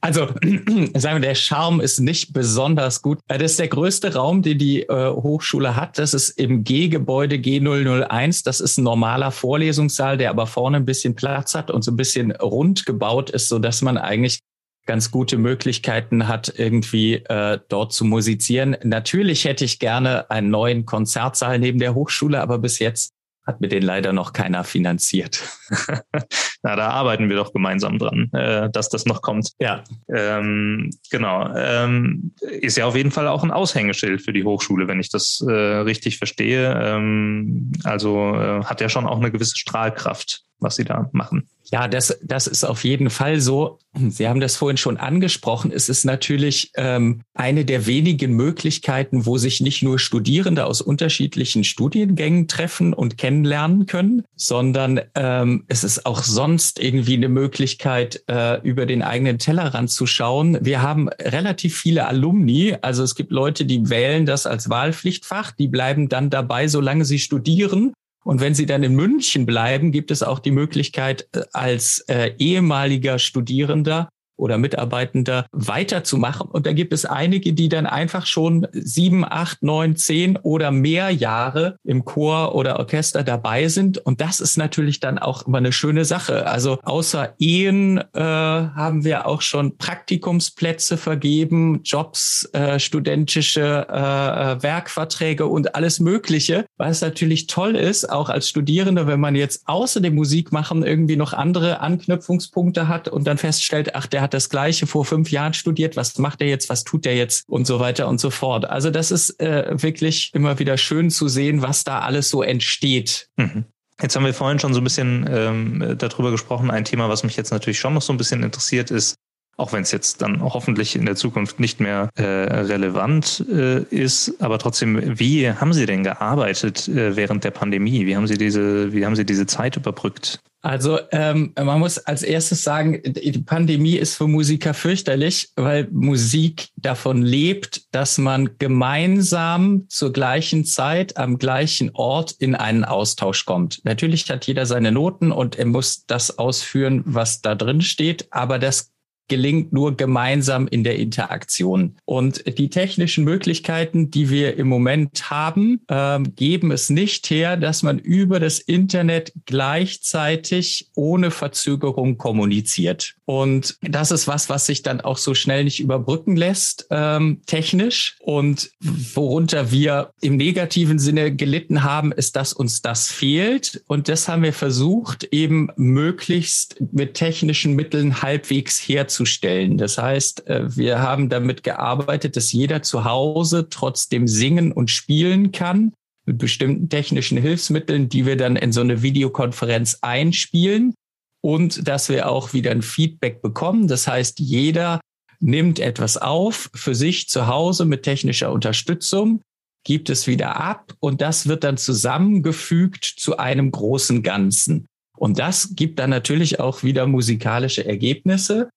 also, 0.00 0.28
sagen 0.94 1.16
wir, 1.16 1.20
der 1.20 1.34
Charme 1.34 1.80
ist 1.80 2.00
nicht 2.00 2.32
besonders 2.32 3.02
gut. 3.02 3.18
Das 3.28 3.42
ist 3.42 3.58
der 3.58 3.68
größte 3.68 4.14
Raum, 4.14 4.40
den 4.40 4.56
die 4.56 4.84
äh, 4.84 5.10
Hochschule 5.10 5.76
hat. 5.76 5.98
Das 5.98 6.14
ist 6.14 6.30
im 6.30 6.64
G-Gebäude 6.64 7.36
G001. 7.36 8.44
Das 8.46 8.60
ist 8.60 8.78
ein 8.78 8.84
normaler 8.84 9.30
Vorlesungssaal, 9.30 10.16
der 10.16 10.30
aber 10.30 10.46
vorne 10.46 10.78
ein 10.78 10.86
bisschen 10.86 11.14
Platz 11.14 11.54
hat 11.54 11.70
und 11.70 11.82
so 11.82 11.90
ein 11.90 11.96
bisschen 11.96 12.32
rund 12.32 12.86
gebaut 12.86 13.28
ist, 13.28 13.48
so 13.48 13.58
dass 13.58 13.82
man 13.82 13.98
eigentlich 13.98 14.40
ganz 14.86 15.10
gute 15.10 15.38
Möglichkeiten 15.38 16.28
hat, 16.28 16.52
irgendwie 16.56 17.14
äh, 17.14 17.58
dort 17.68 17.92
zu 17.92 18.04
musizieren. 18.04 18.76
Natürlich 18.82 19.44
hätte 19.44 19.64
ich 19.64 19.78
gerne 19.78 20.30
einen 20.30 20.50
neuen 20.50 20.86
Konzertsaal 20.86 21.58
neben 21.58 21.78
der 21.78 21.94
Hochschule, 21.94 22.40
aber 22.40 22.58
bis 22.58 22.78
jetzt 22.78 23.12
hat 23.44 23.60
mir 23.60 23.68
den 23.68 23.82
leider 23.82 24.12
noch 24.12 24.32
keiner 24.32 24.62
finanziert. 24.62 25.42
Na, 26.62 26.76
da 26.76 26.90
arbeiten 26.90 27.28
wir 27.28 27.36
doch 27.36 27.52
gemeinsam 27.52 27.98
dran, 27.98 28.30
äh, 28.32 28.70
dass 28.70 28.88
das 28.88 29.04
noch 29.04 29.20
kommt. 29.20 29.50
Ja. 29.58 29.82
Ähm, 30.08 30.90
genau. 31.10 31.52
Ähm, 31.56 32.34
ist 32.40 32.76
ja 32.76 32.86
auf 32.86 32.94
jeden 32.94 33.10
Fall 33.10 33.26
auch 33.26 33.42
ein 33.42 33.50
Aushängeschild 33.50 34.22
für 34.22 34.32
die 34.32 34.44
Hochschule, 34.44 34.86
wenn 34.86 35.00
ich 35.00 35.10
das 35.10 35.44
äh, 35.46 35.52
richtig 35.52 36.18
verstehe. 36.18 36.72
Ähm, 36.80 37.72
also 37.82 38.34
äh, 38.34 38.64
hat 38.64 38.80
ja 38.80 38.88
schon 38.88 39.08
auch 39.08 39.18
eine 39.18 39.32
gewisse 39.32 39.56
Strahlkraft 39.56 40.44
was 40.62 40.76
Sie 40.76 40.84
da 40.84 41.10
machen. 41.12 41.48
Ja, 41.70 41.88
das, 41.88 42.18
das 42.22 42.46
ist 42.46 42.64
auf 42.64 42.84
jeden 42.84 43.10
Fall 43.10 43.40
so. 43.40 43.78
Sie 43.94 44.26
haben 44.26 44.40
das 44.40 44.56
vorhin 44.56 44.78
schon 44.78 44.96
angesprochen. 44.96 45.70
Es 45.70 45.90
ist 45.90 46.04
natürlich 46.04 46.70
ähm, 46.76 47.20
eine 47.34 47.66
der 47.66 47.86
wenigen 47.86 48.32
Möglichkeiten, 48.32 49.26
wo 49.26 49.36
sich 49.36 49.60
nicht 49.60 49.82
nur 49.82 49.98
Studierende 49.98 50.64
aus 50.64 50.80
unterschiedlichen 50.80 51.62
Studiengängen 51.62 52.48
treffen 52.48 52.94
und 52.94 53.18
kennenlernen 53.18 53.84
können, 53.84 54.22
sondern 54.34 55.02
ähm, 55.14 55.64
es 55.68 55.84
ist 55.84 56.06
auch 56.06 56.22
sonst 56.22 56.78
irgendwie 56.78 57.16
eine 57.16 57.28
Möglichkeit, 57.28 58.22
äh, 58.28 58.60
über 58.62 58.86
den 58.86 59.02
eigenen 59.02 59.38
Tellerrand 59.38 59.90
zu 59.90 60.06
schauen. 60.06 60.58
Wir 60.62 60.80
haben 60.80 61.08
relativ 61.08 61.76
viele 61.76 62.06
Alumni. 62.06 62.74
Also 62.80 63.02
es 63.02 63.14
gibt 63.14 63.30
Leute, 63.30 63.66
die 63.66 63.90
wählen 63.90 64.24
das 64.24 64.46
als 64.46 64.70
Wahlpflichtfach. 64.70 65.52
Die 65.52 65.68
bleiben 65.68 66.08
dann 66.08 66.30
dabei, 66.30 66.66
solange 66.66 67.04
sie 67.04 67.18
studieren 67.18 67.92
und 68.24 68.40
wenn 68.40 68.54
Sie 68.54 68.66
dann 68.66 68.82
in 68.82 68.94
München 68.94 69.46
bleiben, 69.46 69.90
gibt 69.90 70.10
es 70.10 70.22
auch 70.22 70.38
die 70.38 70.50
Möglichkeit, 70.50 71.28
äh, 71.32 71.42
als 71.52 72.00
äh, 72.08 72.32
ehemaliger 72.38 73.18
Studierender 73.18 74.08
oder 74.36 74.58
Mitarbeitender 74.58 75.46
weiterzumachen. 75.52 76.48
Und 76.48 76.66
da 76.66 76.72
gibt 76.72 76.92
es 76.92 77.04
einige, 77.04 77.52
die 77.52 77.68
dann 77.68 77.86
einfach 77.86 78.26
schon 78.26 78.66
sieben, 78.72 79.24
acht, 79.24 79.62
neun, 79.62 79.96
zehn 79.96 80.36
oder 80.36 80.70
mehr 80.70 81.10
Jahre 81.10 81.76
im 81.84 82.04
Chor 82.04 82.54
oder 82.54 82.78
Orchester 82.78 83.22
dabei 83.22 83.68
sind. 83.68 83.98
Und 83.98 84.20
das 84.20 84.40
ist 84.40 84.56
natürlich 84.56 85.00
dann 85.00 85.18
auch 85.18 85.46
immer 85.46 85.58
eine 85.58 85.72
schöne 85.72 86.04
Sache. 86.04 86.46
Also 86.46 86.78
außer 86.82 87.34
Ehen 87.38 87.98
äh, 87.98 88.20
haben 88.20 89.04
wir 89.04 89.26
auch 89.26 89.42
schon 89.42 89.76
Praktikumsplätze 89.76 90.96
vergeben, 90.96 91.80
Jobs, 91.84 92.48
äh, 92.52 92.78
studentische 92.78 93.86
äh, 93.90 93.96
äh 93.96 94.62
Werkverträge 94.62 95.46
und 95.46 95.74
alles 95.74 96.00
Mögliche, 96.00 96.66
was 96.76 97.00
natürlich 97.00 97.46
toll 97.46 97.76
ist, 97.76 98.10
auch 98.10 98.28
als 98.28 98.48
Studierende, 98.48 99.06
wenn 99.06 99.20
man 99.20 99.34
jetzt 99.34 99.62
außer 99.66 100.00
dem 100.00 100.14
Musikmachen 100.14 100.82
irgendwie 100.82 101.16
noch 101.16 101.32
andere 101.32 101.80
Anknüpfungspunkte 101.80 102.88
hat 102.88 103.08
und 103.08 103.26
dann 103.26 103.38
feststellt, 103.38 103.94
ach, 103.94 104.06
der 104.22 104.26
hat 104.26 104.34
das 104.34 104.48
Gleiche 104.48 104.86
vor 104.86 105.04
fünf 105.04 105.32
Jahren 105.32 105.52
studiert, 105.52 105.96
was 105.96 106.16
macht 106.18 106.40
er 106.40 106.46
jetzt, 106.46 106.68
was 106.68 106.84
tut 106.84 107.06
er 107.06 107.16
jetzt 107.16 107.48
und 107.48 107.66
so 107.66 107.80
weiter 107.80 108.06
und 108.06 108.20
so 108.20 108.30
fort. 108.30 108.64
Also 108.64 108.90
das 108.90 109.10
ist 109.10 109.40
äh, 109.40 109.74
wirklich 109.82 110.30
immer 110.32 110.60
wieder 110.60 110.78
schön 110.78 111.10
zu 111.10 111.26
sehen, 111.26 111.60
was 111.60 111.82
da 111.82 112.00
alles 112.00 112.30
so 112.30 112.42
entsteht. 112.42 113.28
Mhm. 113.36 113.64
Jetzt 114.00 114.14
haben 114.14 114.24
wir 114.24 114.32
vorhin 114.32 114.60
schon 114.60 114.74
so 114.74 114.80
ein 114.80 114.84
bisschen 114.84 115.28
ähm, 115.28 115.96
darüber 115.98 116.30
gesprochen. 116.30 116.70
Ein 116.70 116.84
Thema, 116.84 117.08
was 117.08 117.24
mich 117.24 117.36
jetzt 117.36 117.50
natürlich 117.50 117.80
schon 117.80 117.94
noch 117.94 118.02
so 118.02 118.12
ein 118.12 118.16
bisschen 118.16 118.44
interessiert, 118.44 118.92
ist, 118.92 119.16
auch 119.56 119.72
wenn 119.72 119.82
es 119.82 119.90
jetzt 119.90 120.22
dann 120.22 120.40
hoffentlich 120.40 120.94
in 120.94 121.04
der 121.04 121.16
Zukunft 121.16 121.58
nicht 121.58 121.80
mehr 121.80 122.08
äh, 122.14 122.22
relevant 122.22 123.44
äh, 123.50 123.82
ist, 123.90 124.40
aber 124.40 124.58
trotzdem, 124.58 125.18
wie 125.18 125.50
haben 125.50 125.72
Sie 125.72 125.86
denn 125.86 126.04
gearbeitet 126.04 126.86
äh, 126.88 127.16
während 127.16 127.42
der 127.42 127.50
Pandemie? 127.50 128.06
Wie 128.06 128.14
haben 128.14 128.28
Sie 128.28 128.38
diese, 128.38 128.92
wie 128.92 129.04
haben 129.04 129.16
Sie 129.16 129.26
diese 129.26 129.46
Zeit 129.46 129.76
überbrückt? 129.76 130.40
Also 130.62 131.00
ähm, 131.10 131.52
man 131.60 131.80
muss 131.80 131.98
als 131.98 132.22
erstes 132.22 132.62
sagen, 132.62 133.02
die 133.04 133.38
Pandemie 133.40 133.96
ist 133.96 134.14
für 134.14 134.28
Musiker 134.28 134.74
fürchterlich, 134.74 135.50
weil 135.56 135.88
Musik 135.90 136.68
davon 136.76 137.22
lebt, 137.22 137.92
dass 137.92 138.16
man 138.16 138.50
gemeinsam 138.58 139.86
zur 139.88 140.12
gleichen 140.12 140.64
Zeit 140.64 141.16
am 141.16 141.38
gleichen 141.38 141.90
Ort 141.94 142.36
in 142.38 142.54
einen 142.54 142.84
Austausch 142.84 143.44
kommt. 143.44 143.80
Natürlich 143.84 144.30
hat 144.30 144.46
jeder 144.46 144.64
seine 144.64 144.92
Noten 144.92 145.32
und 145.32 145.56
er 145.56 145.66
muss 145.66 146.06
das 146.06 146.38
ausführen, 146.38 147.02
was 147.04 147.42
da 147.42 147.56
drin 147.56 147.80
steht, 147.80 148.28
aber 148.30 148.60
das 148.60 148.91
gelingt 149.32 149.72
nur 149.72 149.96
gemeinsam 149.96 150.68
in 150.68 150.84
der 150.84 150.98
Interaktion. 150.98 151.96
Und 152.04 152.58
die 152.58 152.68
technischen 152.68 153.24
Möglichkeiten, 153.24 154.10
die 154.10 154.28
wir 154.28 154.58
im 154.58 154.68
Moment 154.68 155.30
haben, 155.30 155.80
äh, 155.88 156.18
geben 156.36 156.70
es 156.70 156.90
nicht 156.90 157.30
her, 157.30 157.56
dass 157.56 157.82
man 157.82 157.98
über 157.98 158.40
das 158.40 158.58
Internet 158.58 159.32
gleichzeitig 159.46 160.90
ohne 160.94 161.30
Verzögerung 161.30 162.18
kommuniziert. 162.18 163.14
Und 163.24 163.78
das 163.80 164.10
ist 164.10 164.28
was, 164.28 164.50
was 164.50 164.66
sich 164.66 164.82
dann 164.82 165.00
auch 165.00 165.16
so 165.16 165.32
schnell 165.32 165.64
nicht 165.64 165.80
überbrücken 165.80 166.36
lässt, 166.36 166.86
ähm, 166.90 167.40
technisch. 167.46 168.18
Und 168.20 168.70
worunter 169.14 169.70
wir 169.70 170.10
im 170.20 170.36
negativen 170.36 170.98
Sinne 170.98 171.34
gelitten 171.34 171.84
haben, 171.84 172.12
ist, 172.12 172.36
dass 172.36 172.52
uns 172.52 172.82
das 172.82 173.10
fehlt. 173.10 173.82
Und 173.86 174.10
das 174.10 174.28
haben 174.28 174.42
wir 174.42 174.52
versucht, 174.52 175.24
eben 175.30 175.70
möglichst 175.76 176.82
mit 176.92 177.14
technischen 177.14 177.74
Mitteln 177.74 178.20
halbwegs 178.20 178.78
herzustellen 178.78 179.21
herzustellen. 179.22 179.78
Das 179.78 179.98
heißt, 179.98 180.46
äh, 180.48 180.76
wir 180.76 181.00
haben 181.00 181.28
damit 181.28 181.62
gearbeitet, 181.62 182.36
dass 182.36 182.52
jeder 182.52 182.82
zu 182.82 183.04
Hause 183.04 183.68
trotzdem 183.70 184.26
singen 184.26 184.72
und 184.72 184.90
spielen 184.90 185.52
kann 185.52 185.92
mit 186.26 186.38
bestimmten 186.38 186.88
technischen 186.88 187.38
Hilfsmitteln, 187.38 188.08
die 188.08 188.26
wir 188.26 188.36
dann 188.36 188.56
in 188.56 188.72
so 188.72 188.80
eine 188.80 189.02
Videokonferenz 189.02 189.98
einspielen 190.02 190.94
und 191.40 191.88
dass 191.88 192.08
wir 192.08 192.30
auch 192.30 192.52
wieder 192.52 192.70
ein 192.70 192.82
Feedback 192.82 193.42
bekommen. 193.42 193.88
Das 193.88 194.06
heißt, 194.06 194.38
jeder 194.38 195.00
nimmt 195.40 195.80
etwas 195.80 196.16
auf 196.16 196.70
für 196.74 196.94
sich 196.94 197.28
zu 197.28 197.48
Hause 197.48 197.84
mit 197.84 198.04
technischer 198.04 198.52
Unterstützung, 198.52 199.40
gibt 199.84 200.10
es 200.10 200.28
wieder 200.28 200.60
ab 200.60 200.94
und 201.00 201.20
das 201.20 201.48
wird 201.48 201.64
dann 201.64 201.76
zusammengefügt 201.76 203.04
zu 203.04 203.38
einem 203.38 203.72
großen 203.72 204.22
Ganzen. 204.22 204.86
Und 205.16 205.40
das 205.40 205.74
gibt 205.74 205.98
dann 205.98 206.10
natürlich 206.10 206.60
auch 206.60 206.84
wieder 206.84 207.06
musikalische 207.06 207.84
Ergebnisse. 207.84 208.70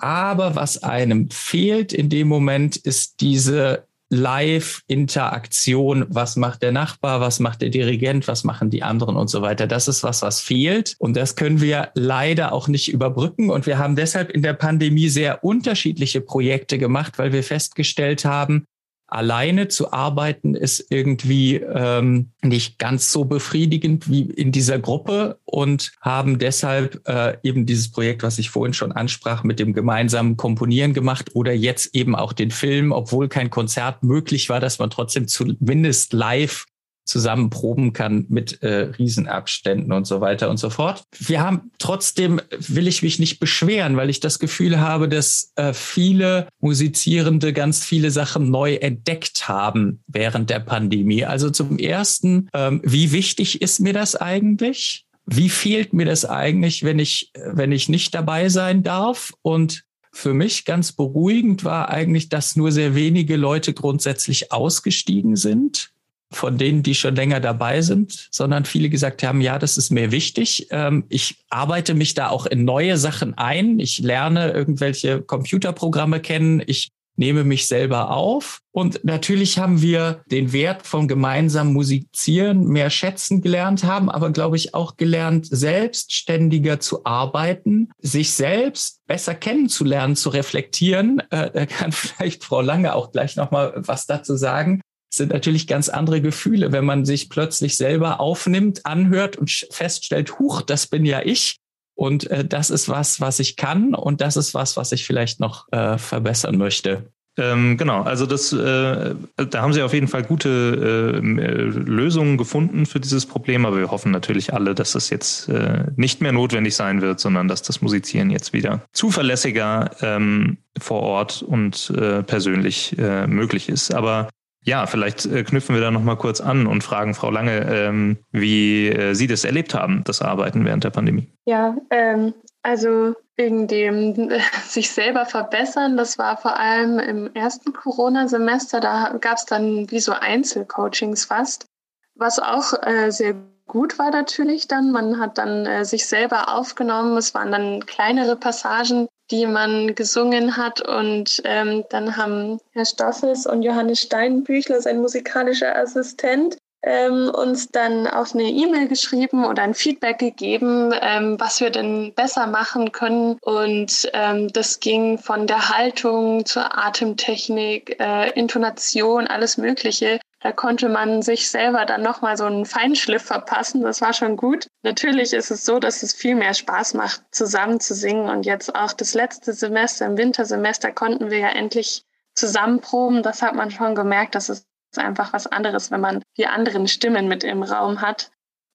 Aber 0.00 0.56
was 0.56 0.82
einem 0.82 1.30
fehlt 1.30 1.92
in 1.92 2.08
dem 2.08 2.28
Moment, 2.28 2.76
ist 2.76 3.20
diese 3.20 3.84
Live-Interaktion. 4.10 6.04
Was 6.08 6.34
macht 6.36 6.62
der 6.62 6.72
Nachbar? 6.72 7.20
Was 7.20 7.38
macht 7.38 7.62
der 7.62 7.68
Dirigent? 7.70 8.26
Was 8.26 8.42
machen 8.42 8.68
die 8.68 8.82
anderen 8.82 9.16
und 9.16 9.30
so 9.30 9.40
weiter? 9.40 9.68
Das 9.68 9.86
ist 9.88 10.02
was, 10.02 10.22
was 10.22 10.40
fehlt. 10.40 10.96
Und 10.98 11.16
das 11.16 11.36
können 11.36 11.60
wir 11.60 11.90
leider 11.94 12.52
auch 12.52 12.66
nicht 12.66 12.92
überbrücken. 12.92 13.50
Und 13.50 13.66
wir 13.66 13.78
haben 13.78 13.94
deshalb 13.94 14.30
in 14.30 14.42
der 14.42 14.54
Pandemie 14.54 15.08
sehr 15.08 15.44
unterschiedliche 15.44 16.20
Projekte 16.20 16.76
gemacht, 16.76 17.18
weil 17.18 17.32
wir 17.32 17.44
festgestellt 17.44 18.24
haben, 18.24 18.66
alleine 19.10 19.68
zu 19.68 19.92
arbeiten 19.92 20.54
ist 20.54 20.86
irgendwie 20.90 21.56
ähm, 21.56 22.30
nicht 22.42 22.78
ganz 22.78 23.12
so 23.12 23.24
befriedigend 23.24 24.08
wie 24.10 24.22
in 24.22 24.52
dieser 24.52 24.78
Gruppe 24.78 25.38
und 25.44 25.92
haben 26.00 26.38
deshalb 26.38 27.06
äh, 27.08 27.36
eben 27.42 27.66
dieses 27.66 27.90
Projekt, 27.90 28.22
was 28.22 28.38
ich 28.38 28.50
vorhin 28.50 28.74
schon 28.74 28.92
ansprach, 28.92 29.42
mit 29.42 29.58
dem 29.58 29.72
gemeinsamen 29.72 30.36
Komponieren 30.36 30.94
gemacht 30.94 31.30
oder 31.34 31.52
jetzt 31.52 31.94
eben 31.94 32.14
auch 32.14 32.32
den 32.32 32.50
Film, 32.50 32.92
obwohl 32.92 33.28
kein 33.28 33.50
Konzert 33.50 34.02
möglich 34.02 34.48
war, 34.48 34.60
dass 34.60 34.78
man 34.78 34.90
trotzdem 34.90 35.26
zumindest 35.28 36.12
live 36.12 36.66
zusammen 37.04 37.50
proben 37.50 37.92
kann 37.92 38.26
mit 38.28 38.62
äh, 38.62 38.90
Riesenabständen 38.98 39.92
und 39.92 40.06
so 40.06 40.20
weiter 40.20 40.48
und 40.48 40.58
so 40.58 40.70
fort. 40.70 41.02
Wir 41.18 41.40
haben 41.40 41.70
trotzdem, 41.78 42.40
will 42.58 42.86
ich 42.86 43.02
mich 43.02 43.18
nicht 43.18 43.40
beschweren, 43.40 43.96
weil 43.96 44.10
ich 44.10 44.20
das 44.20 44.38
Gefühl 44.38 44.80
habe, 44.80 45.08
dass 45.08 45.52
äh, 45.56 45.72
viele 45.72 46.46
Musizierende 46.60 47.52
ganz 47.52 47.84
viele 47.84 48.10
Sachen 48.10 48.50
neu 48.50 48.74
entdeckt 48.74 49.48
haben 49.48 50.02
während 50.06 50.50
der 50.50 50.60
Pandemie. 50.60 51.24
Also 51.24 51.50
zum 51.50 51.78
Ersten, 51.78 52.48
ähm, 52.54 52.80
wie 52.84 53.12
wichtig 53.12 53.60
ist 53.60 53.80
mir 53.80 53.92
das 53.92 54.16
eigentlich? 54.16 55.04
Wie 55.26 55.48
fehlt 55.48 55.92
mir 55.92 56.06
das 56.06 56.24
eigentlich, 56.24 56.82
wenn 56.82 56.98
ich, 56.98 57.32
wenn 57.34 57.72
ich 57.72 57.88
nicht 57.88 58.14
dabei 58.14 58.48
sein 58.48 58.82
darf? 58.82 59.32
Und 59.42 59.84
für 60.12 60.34
mich 60.34 60.64
ganz 60.64 60.92
beruhigend 60.92 61.64
war 61.64 61.88
eigentlich, 61.88 62.28
dass 62.28 62.56
nur 62.56 62.72
sehr 62.72 62.94
wenige 62.94 63.36
Leute 63.36 63.72
grundsätzlich 63.72 64.50
ausgestiegen 64.50 65.36
sind 65.36 65.92
von 66.32 66.58
denen, 66.58 66.82
die 66.82 66.94
schon 66.94 67.16
länger 67.16 67.40
dabei 67.40 67.82
sind, 67.82 68.28
sondern 68.30 68.64
viele 68.64 68.88
gesagt 68.88 69.22
haben, 69.22 69.40
ja, 69.40 69.58
das 69.58 69.76
ist 69.76 69.90
mir 69.90 70.12
wichtig. 70.12 70.68
Ähm, 70.70 71.04
ich 71.08 71.44
arbeite 71.50 71.94
mich 71.94 72.14
da 72.14 72.28
auch 72.28 72.46
in 72.46 72.64
neue 72.64 72.96
Sachen 72.98 73.36
ein. 73.36 73.80
Ich 73.80 73.98
lerne 73.98 74.52
irgendwelche 74.52 75.22
Computerprogramme 75.22 76.20
kennen. 76.20 76.62
Ich 76.64 76.90
nehme 77.16 77.44
mich 77.44 77.68
selber 77.68 78.10
auf. 78.10 78.60
Und 78.72 79.04
natürlich 79.04 79.58
haben 79.58 79.82
wir 79.82 80.22
den 80.30 80.52
Wert 80.52 80.86
von 80.86 81.08
gemeinsamen 81.08 81.72
Musizieren 81.72 82.64
mehr 82.68 82.88
schätzen 82.88 83.42
gelernt, 83.42 83.84
haben 83.84 84.08
aber, 84.08 84.30
glaube 84.30 84.56
ich, 84.56 84.74
auch 84.74 84.96
gelernt, 84.96 85.46
selbstständiger 85.50 86.80
zu 86.80 87.04
arbeiten, 87.04 87.90
sich 87.98 88.32
selbst 88.32 89.00
besser 89.06 89.34
kennenzulernen, 89.34 90.16
zu 90.16 90.30
reflektieren. 90.30 91.20
Äh, 91.30 91.50
da 91.50 91.66
kann 91.66 91.92
vielleicht 91.92 92.44
Frau 92.44 92.62
Lange 92.62 92.94
auch 92.94 93.12
gleich 93.12 93.36
nochmal 93.36 93.74
was 93.76 94.06
dazu 94.06 94.36
sagen 94.36 94.80
sind 95.10 95.32
natürlich 95.32 95.66
ganz 95.66 95.88
andere 95.88 96.20
Gefühle, 96.20 96.72
wenn 96.72 96.84
man 96.84 97.04
sich 97.04 97.28
plötzlich 97.28 97.76
selber 97.76 98.20
aufnimmt, 98.20 98.86
anhört 98.86 99.36
und 99.36 99.50
feststellt, 99.70 100.38
huch, 100.38 100.62
das 100.62 100.86
bin 100.86 101.04
ja 101.04 101.20
ich. 101.22 101.56
Und 101.94 102.30
äh, 102.30 102.44
das 102.44 102.70
ist 102.70 102.88
was, 102.88 103.20
was 103.20 103.40
ich 103.40 103.56
kann 103.56 103.94
und 103.94 104.22
das 104.22 104.36
ist 104.36 104.54
was, 104.54 104.76
was 104.76 104.92
ich 104.92 105.04
vielleicht 105.04 105.38
noch 105.38 105.70
äh, 105.72 105.98
verbessern 105.98 106.56
möchte. 106.56 107.10
Ähm, 107.38 107.76
genau, 107.76 108.02
also 108.02 108.26
das, 108.26 108.52
äh, 108.52 109.14
da 109.36 109.62
haben 109.62 109.72
Sie 109.72 109.82
auf 109.82 109.94
jeden 109.94 110.08
Fall 110.08 110.24
gute 110.24 111.18
äh, 111.18 111.20
Lösungen 111.20 112.36
gefunden 112.36 112.86
für 112.86 113.00
dieses 113.00 113.24
Problem, 113.24 113.64
aber 113.64 113.78
wir 113.78 113.90
hoffen 113.90 114.10
natürlich 114.12 114.52
alle, 114.52 114.74
dass 114.74 114.92
das 114.92 115.10
jetzt 115.10 115.48
äh, 115.48 115.84
nicht 115.96 116.20
mehr 116.20 116.32
notwendig 116.32 116.74
sein 116.74 117.02
wird, 117.02 117.20
sondern 117.20 117.48
dass 117.48 117.62
das 117.62 117.82
Musizieren 117.82 118.30
jetzt 118.30 118.52
wieder 118.52 118.82
zuverlässiger 118.92 119.90
ähm, 120.02 120.58
vor 120.78 121.02
Ort 121.02 121.42
und 121.42 121.90
äh, 121.96 122.22
persönlich 122.22 122.98
äh, 122.98 123.26
möglich 123.26 123.68
ist. 123.68 123.94
Aber 123.94 124.28
Ja, 124.62 124.86
vielleicht 124.86 125.26
äh, 125.26 125.42
knüpfen 125.42 125.74
wir 125.74 125.80
da 125.80 125.90
nochmal 125.90 126.16
kurz 126.16 126.40
an 126.40 126.66
und 126.66 126.84
fragen 126.84 127.14
Frau 127.14 127.30
Lange, 127.30 127.60
ähm, 127.70 128.18
wie 128.30 128.88
äh, 128.88 129.14
Sie 129.14 129.26
das 129.26 129.44
erlebt 129.44 129.74
haben, 129.74 130.04
das 130.04 130.20
Arbeiten 130.20 130.64
während 130.64 130.84
der 130.84 130.90
Pandemie. 130.90 131.32
Ja, 131.46 131.76
ähm, 131.90 132.34
also 132.62 133.14
wegen 133.36 133.68
dem 133.68 134.30
sich 134.66 134.90
selber 134.90 135.24
verbessern, 135.24 135.96
das 135.96 136.18
war 136.18 136.36
vor 136.36 136.58
allem 136.58 136.98
im 136.98 137.34
ersten 137.34 137.72
Corona-Semester, 137.72 138.80
da 138.80 139.16
gab 139.20 139.38
es 139.38 139.46
dann 139.46 139.90
wie 139.90 140.00
so 140.00 140.12
Einzelcoachings 140.12 141.24
fast, 141.24 141.66
was 142.14 142.38
auch 142.38 142.74
äh, 142.82 143.10
sehr 143.10 143.34
gut 143.66 143.98
war 143.98 144.10
natürlich 144.10 144.68
dann. 144.68 144.90
Man 144.90 145.20
hat 145.20 145.38
dann 145.38 145.64
äh, 145.64 145.84
sich 145.84 146.06
selber 146.06 146.54
aufgenommen. 146.54 147.16
Es 147.16 147.34
waren 147.34 147.52
dann 147.52 147.86
kleinere 147.86 148.36
Passagen, 148.36 149.06
die 149.30 149.46
man 149.46 149.94
gesungen 149.94 150.56
hat. 150.56 150.86
Und 150.86 151.42
ähm, 151.44 151.84
dann 151.90 152.16
haben 152.16 152.58
Herr 152.72 152.84
Stoffels 152.84 153.46
und 153.46 153.62
Johannes 153.62 154.00
Steinbüchler, 154.00 154.80
sein 154.80 155.00
musikalischer 155.00 155.76
Assistent, 155.76 156.58
ähm, 156.82 157.30
uns 157.34 157.68
dann 157.68 158.06
auf 158.06 158.34
eine 158.34 158.44
E-Mail 158.44 158.88
geschrieben 158.88 159.44
oder 159.44 159.62
ein 159.62 159.74
Feedback 159.74 160.18
gegeben, 160.18 160.92
ähm, 161.00 161.38
was 161.38 161.60
wir 161.60 161.70
denn 161.70 162.12
besser 162.14 162.46
machen 162.46 162.92
können. 162.92 163.36
Und 163.42 164.10
ähm, 164.14 164.48
das 164.48 164.80
ging 164.80 165.18
von 165.18 165.46
der 165.46 165.68
Haltung 165.68 166.44
zur 166.46 166.78
Atemtechnik, 166.78 168.00
äh, 168.00 168.30
Intonation, 168.30 169.26
alles 169.26 169.58
Mögliche. 169.58 170.20
Da 170.42 170.52
konnte 170.52 170.88
man 170.88 171.20
sich 171.20 171.50
selber 171.50 171.84
dann 171.84 172.02
nochmal 172.02 172.36
so 172.36 172.44
einen 172.44 172.64
Feinschliff 172.64 173.24
verpassen. 173.24 173.82
Das 173.82 174.00
war 174.00 174.14
schon 174.14 174.36
gut. 174.36 174.68
Natürlich 174.82 175.34
ist 175.34 175.50
es 175.50 175.64
so, 175.64 175.78
dass 175.78 176.02
es 176.02 176.14
viel 176.14 176.34
mehr 176.34 176.54
Spaß 176.54 176.94
macht, 176.94 177.22
zusammen 177.30 177.78
zu 177.78 177.94
singen. 177.94 178.28
Und 178.28 178.46
jetzt 178.46 178.74
auch 178.74 178.94
das 178.94 179.14
letzte 179.14 179.52
Semester, 179.52 180.06
im 180.06 180.16
Wintersemester, 180.16 180.92
konnten 180.92 181.30
wir 181.30 181.38
ja 181.38 181.50
endlich 181.50 182.04
zusammen 182.34 182.80
proben. 182.80 183.22
Das 183.22 183.42
hat 183.42 183.54
man 183.54 183.70
schon 183.70 183.94
gemerkt, 183.94 184.34
dass 184.34 184.48
es 184.48 184.66
ist 184.92 184.98
einfach 184.98 185.32
was 185.32 185.46
anderes, 185.46 185.90
wenn 185.90 186.00
man 186.00 186.22
die 186.36 186.46
anderen 186.46 186.88
Stimmen 186.88 187.28
mit 187.28 187.44
im 187.44 187.62
Raum 187.62 188.00
hat. 188.00 188.30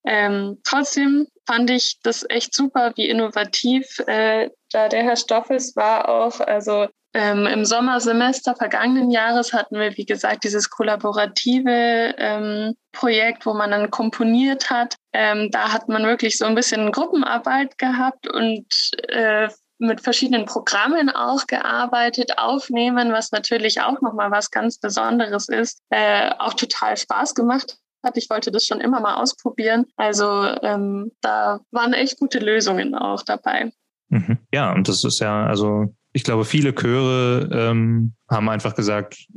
Ähm, 0.05 0.59
trotzdem 0.63 1.27
fand 1.45 1.69
ich 1.69 1.99
das 2.03 2.25
echt 2.29 2.53
super, 2.53 2.93
wie 2.95 3.09
innovativ 3.09 3.99
äh, 4.07 4.49
da 4.71 4.87
der 4.87 5.03
Herr 5.03 5.17
Stoffels 5.17 5.75
war 5.75 6.09
auch. 6.09 6.39
Also 6.39 6.87
ähm, 7.15 7.45
im 7.45 7.63
Sommersemester 7.63 8.55
vergangenen 8.57 9.09
Jahres 9.09 9.53
hatten 9.53 9.79
wir, 9.79 9.95
wie 9.95 10.05
gesagt, 10.05 10.43
dieses 10.43 10.69
kollaborative 10.69 12.13
ähm, 12.17 12.75
Projekt, 12.91 13.45
wo 13.45 13.53
man 13.53 13.71
dann 13.71 13.89
komponiert 13.89 14.69
hat. 14.69 14.97
Ähm, 15.13 15.49
da 15.49 15.71
hat 15.71 15.87
man 15.87 16.03
wirklich 16.03 16.37
so 16.37 16.43
ein 16.43 16.55
bisschen 16.55 16.91
Gruppenarbeit 16.91 17.77
gehabt 17.77 18.27
und 18.27 18.65
äh, 19.07 19.47
mit 19.77 20.01
verschiedenen 20.01 20.45
Programmen 20.45 21.09
auch 21.09 21.47
gearbeitet, 21.47 22.37
aufnehmen, 22.37 23.13
was 23.13 23.31
natürlich 23.31 23.79
auch 23.79 24.01
nochmal 24.01 24.29
was 24.31 24.51
ganz 24.51 24.77
Besonderes 24.77 25.47
ist, 25.47 25.81
äh, 25.91 26.31
auch 26.37 26.53
total 26.53 26.97
Spaß 26.97 27.33
gemacht 27.33 27.77
hat. 28.03 28.17
Ich 28.17 28.29
wollte 28.29 28.51
das 28.51 28.65
schon 28.65 28.81
immer 28.81 28.99
mal 28.99 29.15
ausprobieren. 29.15 29.85
Also 29.95 30.25
ähm, 30.63 31.13
da 31.21 31.61
waren 31.71 31.93
echt 31.93 32.19
gute 32.19 32.39
Lösungen 32.39 32.93
auch 32.93 33.23
dabei. 33.23 33.71
Mhm. 34.09 34.37
Ja, 34.53 34.73
und 34.73 34.89
das 34.89 35.05
ist 35.05 35.19
ja, 35.19 35.45
also 35.45 35.95
ich 36.15 36.23
glaube, 36.23 36.45
viele 36.45 36.73
Chöre 36.73 37.49
ähm, 37.51 38.13
haben 38.29 38.47
einfach 38.47 38.73
gesagt, 38.73 39.27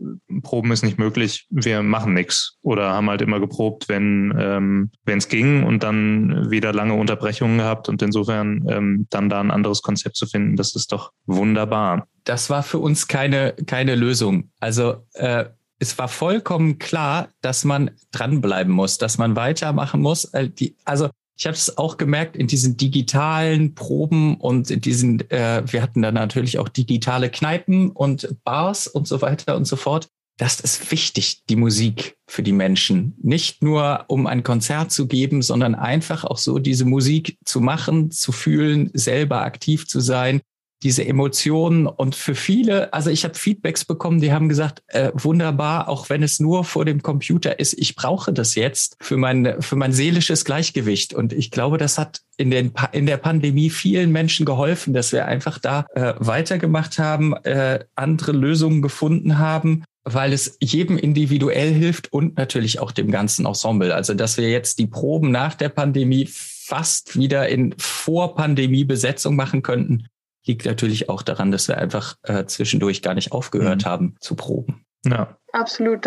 Proben 0.44 0.70
ist 0.70 0.84
nicht 0.84 0.96
möglich, 0.96 1.48
wir 1.50 1.82
machen 1.82 2.14
nichts. 2.14 2.56
Oder 2.62 2.92
haben 2.92 3.10
halt 3.10 3.20
immer 3.20 3.40
geprobt, 3.40 3.88
wenn 3.88 4.32
ähm, 4.38 4.92
es 5.04 5.28
ging 5.28 5.64
und 5.64 5.82
dann 5.82 6.52
wieder 6.52 6.72
lange 6.72 6.94
Unterbrechungen 6.94 7.58
gehabt 7.58 7.88
und 7.88 8.00
insofern 8.00 8.64
ähm, 8.68 9.06
dann 9.10 9.28
da 9.28 9.40
ein 9.40 9.50
anderes 9.50 9.82
Konzept 9.82 10.14
zu 10.14 10.26
finden, 10.26 10.54
das 10.54 10.76
ist 10.76 10.92
doch 10.92 11.10
wunderbar. 11.26 12.06
Das 12.22 12.48
war 12.48 12.62
für 12.62 12.78
uns 12.78 13.08
keine, 13.08 13.54
keine 13.66 13.96
Lösung. 13.96 14.52
Also 14.60 15.04
äh, 15.14 15.46
es 15.80 15.98
war 15.98 16.06
vollkommen 16.06 16.78
klar, 16.78 17.26
dass 17.40 17.64
man 17.64 17.90
dranbleiben 18.12 18.72
muss, 18.72 18.98
dass 18.98 19.18
man 19.18 19.34
weitermachen 19.34 20.00
muss. 20.00 20.26
Äh, 20.26 20.50
also 20.84 21.10
ich 21.38 21.46
habe 21.46 21.54
es 21.54 21.78
auch 21.78 21.96
gemerkt 21.96 22.36
in 22.36 22.48
diesen 22.48 22.76
digitalen 22.76 23.76
Proben 23.76 24.36
und 24.38 24.72
in 24.72 24.80
diesen, 24.80 25.20
äh, 25.30 25.62
wir 25.64 25.82
hatten 25.82 26.02
dann 26.02 26.14
natürlich 26.14 26.58
auch 26.58 26.68
digitale 26.68 27.30
Kneipen 27.30 27.90
und 27.90 28.36
Bars 28.42 28.88
und 28.88 29.06
so 29.06 29.22
weiter 29.22 29.56
und 29.56 29.64
so 29.64 29.76
fort. 29.76 30.08
Das 30.36 30.58
ist 30.58 30.90
wichtig, 30.90 31.44
die 31.48 31.56
Musik 31.56 32.16
für 32.26 32.42
die 32.42 32.52
Menschen. 32.52 33.14
Nicht 33.22 33.62
nur, 33.62 34.04
um 34.08 34.26
ein 34.26 34.42
Konzert 34.42 34.90
zu 34.90 35.06
geben, 35.06 35.42
sondern 35.42 35.76
einfach 35.76 36.24
auch 36.24 36.38
so 36.38 36.58
diese 36.58 36.84
Musik 36.84 37.38
zu 37.44 37.60
machen, 37.60 38.10
zu 38.10 38.32
fühlen, 38.32 38.90
selber 38.92 39.42
aktiv 39.42 39.86
zu 39.86 40.00
sein, 40.00 40.40
diese 40.82 41.04
Emotionen 41.04 41.86
und 41.86 42.14
für 42.14 42.34
viele, 42.34 42.92
also 42.92 43.10
ich 43.10 43.24
habe 43.24 43.34
Feedbacks 43.34 43.84
bekommen, 43.84 44.20
die 44.20 44.32
haben 44.32 44.48
gesagt, 44.48 44.82
äh, 44.88 45.10
wunderbar, 45.14 45.88
auch 45.88 46.08
wenn 46.08 46.22
es 46.22 46.38
nur 46.38 46.64
vor 46.64 46.84
dem 46.84 47.02
Computer 47.02 47.58
ist, 47.58 47.74
ich 47.78 47.96
brauche 47.96 48.32
das 48.32 48.54
jetzt 48.54 48.96
für 49.00 49.16
mein 49.16 49.60
für 49.60 49.76
mein 49.76 49.92
seelisches 49.92 50.44
Gleichgewicht 50.44 51.14
und 51.14 51.32
ich 51.32 51.50
glaube, 51.50 51.78
das 51.78 51.98
hat 51.98 52.20
in 52.36 52.50
den 52.50 52.72
in 52.92 53.06
der 53.06 53.16
Pandemie 53.16 53.70
vielen 53.70 54.12
Menschen 54.12 54.46
geholfen, 54.46 54.94
dass 54.94 55.12
wir 55.12 55.26
einfach 55.26 55.58
da 55.58 55.86
äh, 55.94 56.14
weitergemacht 56.18 56.98
haben, 56.98 57.34
äh, 57.44 57.84
andere 57.96 58.32
Lösungen 58.32 58.82
gefunden 58.82 59.38
haben 59.38 59.84
weil 60.14 60.32
es 60.32 60.56
jedem 60.60 60.96
individuell 60.96 61.70
hilft 61.72 62.12
und 62.14 62.38
natürlich 62.38 62.80
auch 62.80 62.92
dem 62.92 63.10
ganzen 63.10 63.44
Ensemble. 63.44 63.94
Also, 63.94 64.14
dass 64.14 64.38
wir 64.38 64.48
jetzt 64.48 64.78
die 64.78 64.86
Proben 64.86 65.30
nach 65.30 65.54
der 65.54 65.68
Pandemie 65.68 66.26
fast 66.30 67.18
wieder 67.18 67.48
in 67.48 67.74
Vor-Pandemie-Besetzung 67.78 69.36
machen 69.36 69.62
könnten, 69.62 70.06
liegt 70.48 70.66
natürlich 70.66 71.08
auch 71.08 71.22
daran, 71.22 71.52
dass 71.52 71.68
wir 71.68 71.78
einfach 71.78 72.16
äh, 72.24 72.44
zwischendurch 72.46 73.02
gar 73.02 73.14
nicht 73.14 73.32
aufgehört 73.32 73.84
mhm. 73.84 73.88
haben 73.88 74.16
zu 74.20 74.34
proben. 74.34 74.84
Ja. 75.04 75.36
Absolut, 75.52 76.06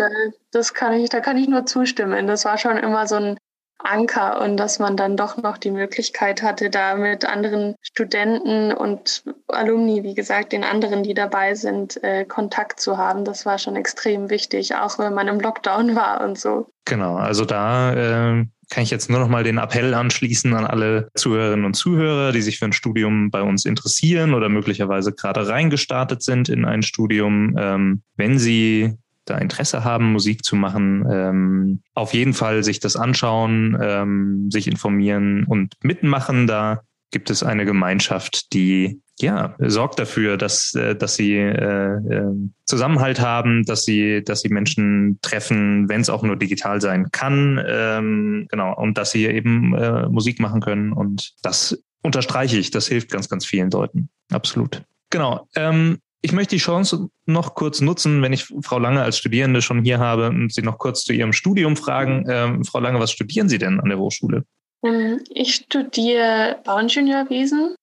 das 0.52 0.74
kann 0.74 0.92
ich, 0.94 1.08
da 1.08 1.20
kann 1.20 1.36
ich 1.36 1.48
nur 1.48 1.66
zustimmen. 1.66 2.26
Das 2.26 2.44
war 2.44 2.58
schon 2.58 2.76
immer 2.76 3.06
so 3.06 3.16
ein 3.16 3.38
Anker 3.84 4.40
und 4.40 4.56
dass 4.56 4.78
man 4.78 4.96
dann 4.96 5.16
doch 5.16 5.36
noch 5.36 5.58
die 5.58 5.70
Möglichkeit 5.70 6.42
hatte, 6.42 6.70
da 6.70 6.94
mit 6.94 7.24
anderen 7.24 7.74
Studenten 7.82 8.72
und 8.72 9.24
Alumni, 9.48 10.02
wie 10.02 10.14
gesagt, 10.14 10.52
den 10.52 10.64
anderen, 10.64 11.02
die 11.02 11.14
dabei 11.14 11.54
sind, 11.54 12.02
äh, 12.02 12.24
Kontakt 12.24 12.80
zu 12.80 12.96
haben. 12.96 13.24
Das 13.24 13.44
war 13.44 13.58
schon 13.58 13.76
extrem 13.76 14.30
wichtig, 14.30 14.74
auch 14.76 14.98
wenn 14.98 15.14
man 15.14 15.28
im 15.28 15.40
Lockdown 15.40 15.96
war 15.96 16.22
und 16.22 16.38
so. 16.38 16.66
Genau, 16.84 17.16
also 17.16 17.44
da 17.44 17.92
äh, 17.94 18.44
kann 18.72 18.84
ich 18.84 18.90
jetzt 18.90 19.10
nur 19.10 19.20
noch 19.20 19.28
mal 19.28 19.44
den 19.44 19.58
Appell 19.58 19.92
anschließen 19.92 20.54
an 20.54 20.64
alle 20.64 21.10
Zuhörerinnen 21.14 21.66
und 21.66 21.74
Zuhörer, 21.74 22.32
die 22.32 22.40
sich 22.40 22.58
für 22.58 22.64
ein 22.64 22.72
Studium 22.72 23.30
bei 23.30 23.42
uns 23.42 23.66
interessieren 23.66 24.32
oder 24.32 24.48
möglicherweise 24.48 25.12
gerade 25.12 25.46
reingestartet 25.46 26.22
sind 26.22 26.48
in 26.48 26.64
ein 26.64 26.82
Studium. 26.82 27.54
Ähm, 27.58 28.00
wenn 28.16 28.38
Sie 28.38 28.94
da 29.26 29.36
Interesse 29.36 29.84
haben, 29.84 30.12
Musik 30.12 30.42
zu 30.42 30.56
machen, 30.56 31.04
ähm, 31.10 31.82
auf 31.92 32.14
jeden 32.14 32.32
Fall 32.32 32.64
sich 32.64 32.80
das 32.80 32.96
anschauen, 32.96 33.76
ähm, 33.78 34.50
sich 34.50 34.66
informieren 34.66 35.44
und 35.44 35.74
mitmachen. 35.82 36.46
Da 36.46 36.80
gibt 37.10 37.28
es 37.28 37.42
eine 37.42 37.66
Gemeinschaft, 37.66 38.54
die 38.54 39.02
ja, 39.22 39.54
sorgt 39.58 39.98
dafür, 39.98 40.36
dass, 40.36 40.74
äh, 40.74 40.94
dass 40.94 41.14
sie 41.14 41.36
äh, 41.36 41.96
äh, 41.96 42.34
Zusammenhalt 42.66 43.20
haben, 43.20 43.64
dass 43.64 43.84
sie, 43.84 44.22
dass 44.22 44.42
sie 44.42 44.48
Menschen 44.48 45.18
treffen, 45.22 45.88
wenn 45.88 46.00
es 46.00 46.10
auch 46.10 46.22
nur 46.22 46.36
digital 46.36 46.80
sein 46.80 47.10
kann, 47.12 47.62
ähm, 47.66 48.46
genau, 48.50 48.74
und 48.76 48.98
dass 48.98 49.12
sie 49.12 49.26
eben 49.26 49.74
äh, 49.74 50.08
Musik 50.08 50.40
machen 50.40 50.60
können. 50.60 50.92
Und 50.92 51.34
das 51.42 51.82
unterstreiche 52.02 52.58
ich, 52.58 52.70
das 52.70 52.88
hilft 52.88 53.10
ganz, 53.10 53.28
ganz 53.28 53.46
vielen 53.46 53.70
Leuten. 53.70 54.08
Absolut. 54.30 54.82
Genau. 55.10 55.48
Ähm, 55.54 55.98
ich 56.20 56.32
möchte 56.32 56.54
die 56.54 56.62
Chance 56.62 57.08
noch 57.26 57.54
kurz 57.54 57.80
nutzen, 57.80 58.22
wenn 58.22 58.32
ich 58.32 58.46
Frau 58.62 58.78
Lange 58.78 59.02
als 59.02 59.18
Studierende 59.18 59.60
schon 59.60 59.82
hier 59.82 59.98
habe 59.98 60.28
und 60.28 60.52
Sie 60.52 60.62
noch 60.62 60.78
kurz 60.78 61.04
zu 61.04 61.12
Ihrem 61.12 61.32
Studium 61.32 61.76
fragen. 61.76 62.26
Ähm, 62.28 62.64
Frau 62.64 62.78
Lange, 62.78 63.00
was 63.00 63.10
studieren 63.10 63.48
Sie 63.48 63.58
denn 63.58 63.80
an 63.80 63.88
der 63.88 63.98
Hochschule? 63.98 64.44
Ähm, 64.84 65.20
ich 65.30 65.54
studiere 65.54 66.60
Bauingenieurwesen 66.64 67.74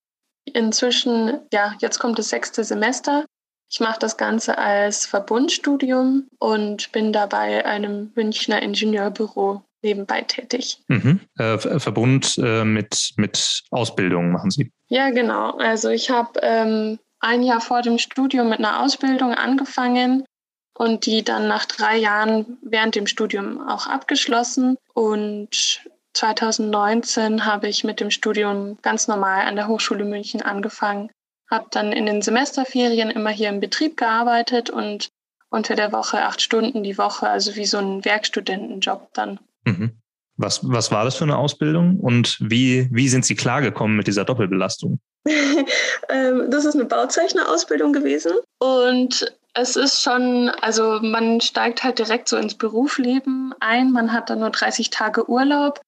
inzwischen, 0.53 1.39
ja, 1.53 1.75
jetzt 1.79 1.99
kommt 1.99 2.19
das 2.19 2.29
sechste 2.29 2.63
Semester. 2.63 3.25
Ich 3.71 3.79
mache 3.79 3.99
das 3.99 4.17
Ganze 4.17 4.57
als 4.57 5.05
Verbundstudium 5.05 6.27
und 6.39 6.91
bin 6.91 7.13
dabei 7.13 7.65
einem 7.65 8.11
Münchner 8.15 8.61
Ingenieurbüro 8.61 9.63
nebenbei 9.81 10.21
tätig. 10.21 10.79
Mhm. 10.87 11.21
Äh, 11.37 11.57
Verbund 11.57 12.37
äh, 12.37 12.63
mit, 12.63 13.13
mit 13.17 13.63
Ausbildung 13.71 14.31
machen 14.31 14.51
Sie? 14.51 14.71
Ja, 14.87 15.11
genau. 15.11 15.57
Also 15.57 15.89
ich 15.89 16.09
habe 16.09 16.39
ähm, 16.41 16.99
ein 17.19 17.43
Jahr 17.43 17.61
vor 17.61 17.81
dem 17.81 17.97
Studium 17.97 18.49
mit 18.49 18.59
einer 18.59 18.81
Ausbildung 18.81 19.33
angefangen 19.33 20.25
und 20.73 21.05
die 21.05 21.23
dann 21.23 21.47
nach 21.47 21.65
drei 21.65 21.97
Jahren 21.97 22.57
während 22.61 22.95
dem 22.95 23.07
Studium 23.07 23.67
auch 23.67 23.87
abgeschlossen. 23.87 24.77
Und 24.93 25.81
2019 26.13 27.45
habe 27.45 27.67
ich 27.67 27.83
mit 27.83 27.99
dem 27.99 28.11
Studium 28.11 28.77
ganz 28.81 29.07
normal 29.07 29.45
an 29.45 29.55
der 29.55 29.67
Hochschule 29.67 30.05
München 30.05 30.41
angefangen, 30.41 31.09
habe 31.49 31.67
dann 31.71 31.91
in 31.91 32.05
den 32.05 32.21
Semesterferien 32.21 33.09
immer 33.09 33.29
hier 33.29 33.49
im 33.49 33.59
Betrieb 33.59 33.97
gearbeitet 33.97 34.69
und 34.69 35.09
unter 35.49 35.75
der 35.75 35.91
Woche 35.91 36.23
acht 36.23 36.41
Stunden 36.41 36.83
die 36.83 36.97
Woche, 36.97 37.27
also 37.27 37.55
wie 37.55 37.65
so 37.65 37.77
ein 37.77 38.05
Werkstudentenjob 38.05 39.09
dann. 39.13 39.39
Mhm. 39.65 40.01
Was, 40.37 40.61
was 40.63 40.91
war 40.91 41.03
das 41.03 41.15
für 41.15 41.25
eine 41.25 41.37
Ausbildung 41.37 41.99
und 41.99 42.37
wie, 42.39 42.87
wie 42.91 43.09
sind 43.09 43.25
Sie 43.25 43.35
klargekommen 43.35 43.97
mit 43.97 44.07
dieser 44.07 44.25
Doppelbelastung? 44.25 44.99
Ähm, 46.11 46.49
das 46.49 46.65
ist 46.65 46.73
eine 46.73 46.85
Bauzeichnerausbildung 46.85 47.93
gewesen 47.93 48.31
und 48.57 49.31
Es 49.53 49.75
ist 49.75 50.01
schon, 50.01 50.49
also 50.61 50.99
man 51.01 51.41
steigt 51.41 51.83
halt 51.83 51.99
direkt 51.99 52.29
so 52.29 52.37
ins 52.37 52.55
Berufsleben 52.55 53.53
ein. 53.59 53.91
Man 53.91 54.13
hat 54.13 54.29
dann 54.29 54.39
nur 54.39 54.51
30 54.51 54.89
Tage 54.89 55.29
Urlaub, 55.29 55.81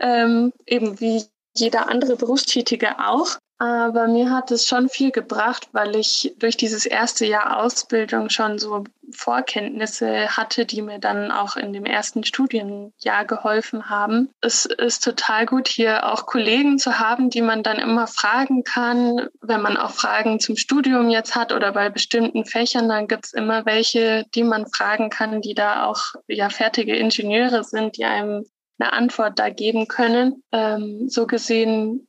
ähm, 0.00 0.52
eben 0.66 1.00
wie 1.00 1.24
jeder 1.54 1.88
andere 1.88 2.16
Berufstätige 2.16 2.98
auch. 2.98 3.36
Aber 3.62 4.08
mir 4.08 4.30
hat 4.30 4.50
es 4.52 4.66
schon 4.66 4.88
viel 4.88 5.10
gebracht, 5.10 5.68
weil 5.72 5.94
ich 5.94 6.32
durch 6.38 6.56
dieses 6.56 6.86
erste 6.86 7.26
Jahr 7.26 7.58
Ausbildung 7.62 8.30
schon 8.30 8.58
so 8.58 8.84
Vorkenntnisse 9.12 10.34
hatte, 10.34 10.64
die 10.64 10.80
mir 10.80 10.98
dann 10.98 11.30
auch 11.30 11.56
in 11.56 11.74
dem 11.74 11.84
ersten 11.84 12.24
Studienjahr 12.24 13.26
geholfen 13.26 13.90
haben. 13.90 14.30
Es 14.40 14.64
ist 14.64 15.04
total 15.04 15.44
gut, 15.44 15.68
hier 15.68 16.10
auch 16.10 16.24
Kollegen 16.24 16.78
zu 16.78 16.98
haben, 16.98 17.28
die 17.28 17.42
man 17.42 17.62
dann 17.62 17.78
immer 17.78 18.06
fragen 18.06 18.64
kann. 18.64 19.28
Wenn 19.42 19.60
man 19.60 19.76
auch 19.76 19.90
Fragen 19.90 20.40
zum 20.40 20.56
Studium 20.56 21.10
jetzt 21.10 21.36
hat 21.36 21.52
oder 21.52 21.72
bei 21.72 21.90
bestimmten 21.90 22.46
Fächern, 22.46 22.88
dann 22.88 23.08
gibt 23.08 23.26
es 23.26 23.34
immer 23.34 23.66
welche, 23.66 24.24
die 24.34 24.44
man 24.44 24.68
fragen 24.68 25.10
kann, 25.10 25.42
die 25.42 25.54
da 25.54 25.84
auch 25.84 26.14
ja 26.28 26.48
fertige 26.48 26.96
Ingenieure 26.96 27.62
sind, 27.62 27.98
die 27.98 28.06
einem 28.06 28.46
eine 28.80 28.92
Antwort 28.92 29.38
da 29.38 29.50
geben 29.50 29.88
können. 29.88 30.42
Ähm, 30.52 31.08
so 31.08 31.26
gesehen 31.26 32.08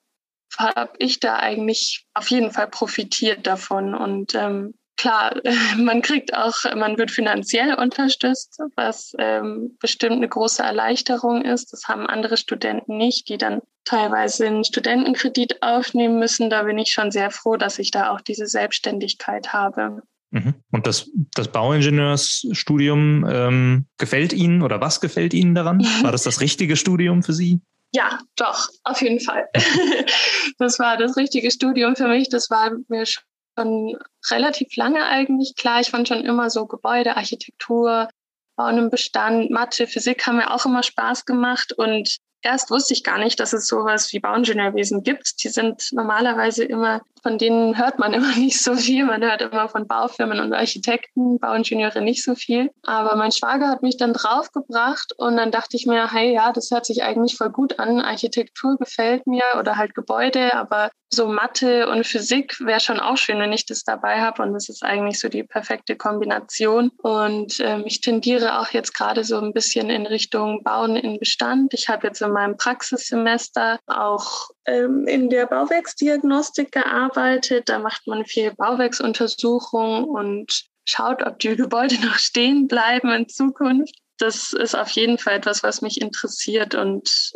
habe 0.58 0.94
ich 1.00 1.20
da 1.20 1.38
eigentlich 1.38 2.06
auf 2.14 2.30
jeden 2.30 2.52
Fall 2.52 2.68
profitiert 2.68 3.48
davon. 3.48 3.96
Und 3.96 4.36
ähm, 4.36 4.74
klar, 4.98 5.36
man 5.78 6.02
kriegt 6.02 6.36
auch, 6.36 6.56
man 6.76 6.98
wird 6.98 7.12
finanziell 7.12 7.76
unterstützt, 7.76 8.60
was 8.76 9.14
ähm, 9.18 9.78
bestimmt 9.80 10.18
eine 10.18 10.30
große 10.30 10.64
Erleichterung 10.64 11.44
ist. 11.44 11.74
Das 11.74 11.88
haben 11.88 12.08
andere 12.08 12.38
Studenten 12.38 12.98
nicht, 12.98 13.30
die 13.30 13.38
dann 13.38 13.62
teilweise 13.84 14.46
einen 14.48 14.64
Studentenkredit 14.64 15.62
aufnehmen 15.62 16.20
müssen. 16.20 16.50
Da 16.50 16.64
bin 16.64 16.78
ich 16.78 16.92
schon 16.92 17.12
sehr 17.12 17.32
froh, 17.32 17.58
dass 17.58 17.80
ich 17.80 17.92
da 17.92 18.12
auch 18.12 18.22
diese 18.22 18.48
Selbstständigkeit 18.48 19.54
habe. 19.54 20.04
Mhm. 20.32 20.56
Und 20.72 20.88
das, 20.88 21.10
das 21.36 21.50
Bauingenieursstudium 21.50 23.26
ähm, 23.30 23.86
gefällt 23.98 24.34
Ihnen 24.34 24.62
oder 24.62 24.82
was 24.82 25.02
gefällt 25.02 25.34
Ihnen 25.34 25.54
daran? 25.54 25.80
War 26.02 26.12
das 26.12 26.24
das 26.24 26.41
richtige 26.41 26.76
Studium 26.76 27.22
für 27.22 27.34
Sie? 27.34 27.62
Ja, 27.94 28.20
doch, 28.38 28.70
auf 28.84 29.02
jeden 29.02 29.20
Fall. 29.20 29.50
das 30.58 30.80
war 30.80 30.96
das 30.96 31.17
richtige 31.17 31.52
Studium 31.52 31.98
für 31.98 32.08
mich. 32.08 32.30
Das 32.30 32.50
war 32.50 32.72
mir 32.88 33.06
schon 33.06 33.98
relativ 34.30 34.78
lange 34.78 35.06
eigentlich 35.06 35.56
klar. 35.58 35.82
Ich 35.82 35.89
fand 35.89 36.08
schon 36.08 36.24
immer 36.24 36.50
so 36.50 36.67
Gebäude, 36.67 37.17
Architektur, 37.17 38.08
Bauen 38.56 38.78
im 38.78 38.89
Bestand, 38.89 39.52
Mathe, 39.52 39.88
Physik 39.88 40.26
haben 40.26 40.38
mir 40.38 40.54
auch 40.54 40.65
immer 40.65 40.84
Spaß 40.84 41.26
gemacht. 41.26 41.74
Und 41.74 42.17
erst 42.41 42.72
wusste 42.72 42.94
ich 42.94 43.04
gar 43.04 43.17
nicht, 43.17 43.39
dass 43.41 43.52
es 43.52 43.67
sowas 43.67 44.13
wie 44.13 44.20
Bauingenieurwesen 44.20 45.04
gibt. 45.04 45.44
Die 45.44 45.50
sind 45.50 45.89
normalerweise 45.91 46.63
immer, 46.63 47.02
von 47.22 47.38
denen 47.38 47.78
hört 47.78 48.00
man 48.00 48.14
immer 48.14 48.36
nicht 48.38 48.62
so 48.62 48.76
viel. 48.76 49.06
Man 49.06 49.24
hört 49.24 49.42
immer 49.42 49.70
von 49.70 49.88
Baufirmen 49.88 50.40
und 50.40 50.54
Architekten, 50.54 51.40
Bauingenieure 51.40 52.02
nicht 52.02 52.24
so 52.24 52.36
viel. 52.36 52.72
Aber 52.84 53.16
mein 53.16 53.32
Schwager 53.32 53.68
hat 53.68 53.84
mich 53.84 53.98
dann 53.98 54.14
draufgebracht 54.14 55.14
und 55.18 55.38
dann 55.38 55.52
dachte 55.52 55.78
ich 55.78 55.86
mir, 55.86 56.12
hey, 56.12 56.34
ja, 56.34 56.52
das 56.52 56.72
hört 56.72 56.86
sich 56.86 57.04
eigentlich 57.04 57.38
voll 57.38 57.50
gut 57.50 57.80
an. 57.80 58.02
Architektur 58.02 58.78
gefällt 58.78 59.28
mir 59.28 59.44
oder 59.60 59.78
halt 59.78 59.96
Gebäude, 59.96 60.54
aber 60.54 60.90
so 61.14 61.28
Mathe 61.28 61.90
und 61.90 62.08
Physik 62.08 62.58
wäre 62.62 62.80
schon 62.80 63.00
auch 63.00 63.18
schön, 63.18 63.40
wenn 63.40 63.52
ich 63.52 63.66
das 63.66 63.84
dabei 63.84 64.22
habe. 64.22 64.44
Und 64.44 64.54
das 64.54 64.70
ist 64.70 64.84
eigentlich 64.84 65.20
so 65.20 65.28
die 65.28 65.44
perfekte 65.44 65.98
Kombination. 65.98 66.90
Und 66.98 67.60
ähm, 67.60 67.84
ich 67.86 68.00
tendiere 68.00 68.60
auch 68.60 68.70
jetzt 68.70 68.94
gerade 68.94 69.24
so 69.26 69.38
ein 69.38 69.52
bisschen 69.52 69.90
in 69.90 70.06
Richtung 70.06 70.64
Bauen 70.64 70.96
in 70.96 71.20
Bestand. 71.20 71.74
Ich 71.74 71.90
habe 71.90 72.08
jetzt 72.08 72.22
in 72.22 72.32
meinem 72.32 72.56
Praxissemester 72.56 73.80
auch 73.88 74.52
ähm, 74.65 75.08
in 75.08 75.30
der 75.30 75.47
Bauwerksdiagnostik 75.47 76.71
gearbeitet. 76.71 77.69
Da 77.69 77.80
macht 77.80 78.08
man 78.08 78.26
viel 78.26 78.54
Bauwerksuntersuchung 78.54 80.06
und 80.06 80.65
schaut, 80.86 81.24
ob 81.24 81.39
die 81.39 81.56
Gebäude 81.56 81.95
noch 82.06 82.17
stehen 82.17 82.67
bleiben 82.67 83.12
in 83.12 83.28
Zukunft. 83.30 83.95
Das 84.17 84.54
ist 84.54 84.76
auf 84.76 84.89
jeden 84.89 85.17
Fall 85.17 85.36
etwas, 85.36 85.63
was 85.63 85.82
mich 85.82 86.00
interessiert 86.00 86.76
und 86.76 87.34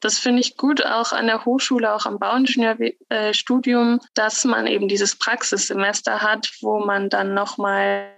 das 0.00 0.18
finde 0.18 0.40
ich 0.40 0.56
gut 0.56 0.84
auch 0.84 1.12
an 1.12 1.26
der 1.26 1.44
Hochschule, 1.44 1.92
auch 1.92 2.06
am 2.06 2.20
Bauingenieurstudium, 2.20 3.98
dass 4.14 4.44
man 4.44 4.68
eben 4.68 4.86
dieses 4.86 5.16
Praxissemester 5.16 6.22
hat, 6.22 6.52
wo 6.60 6.78
man 6.78 7.10
dann 7.10 7.34
nochmal 7.34 8.12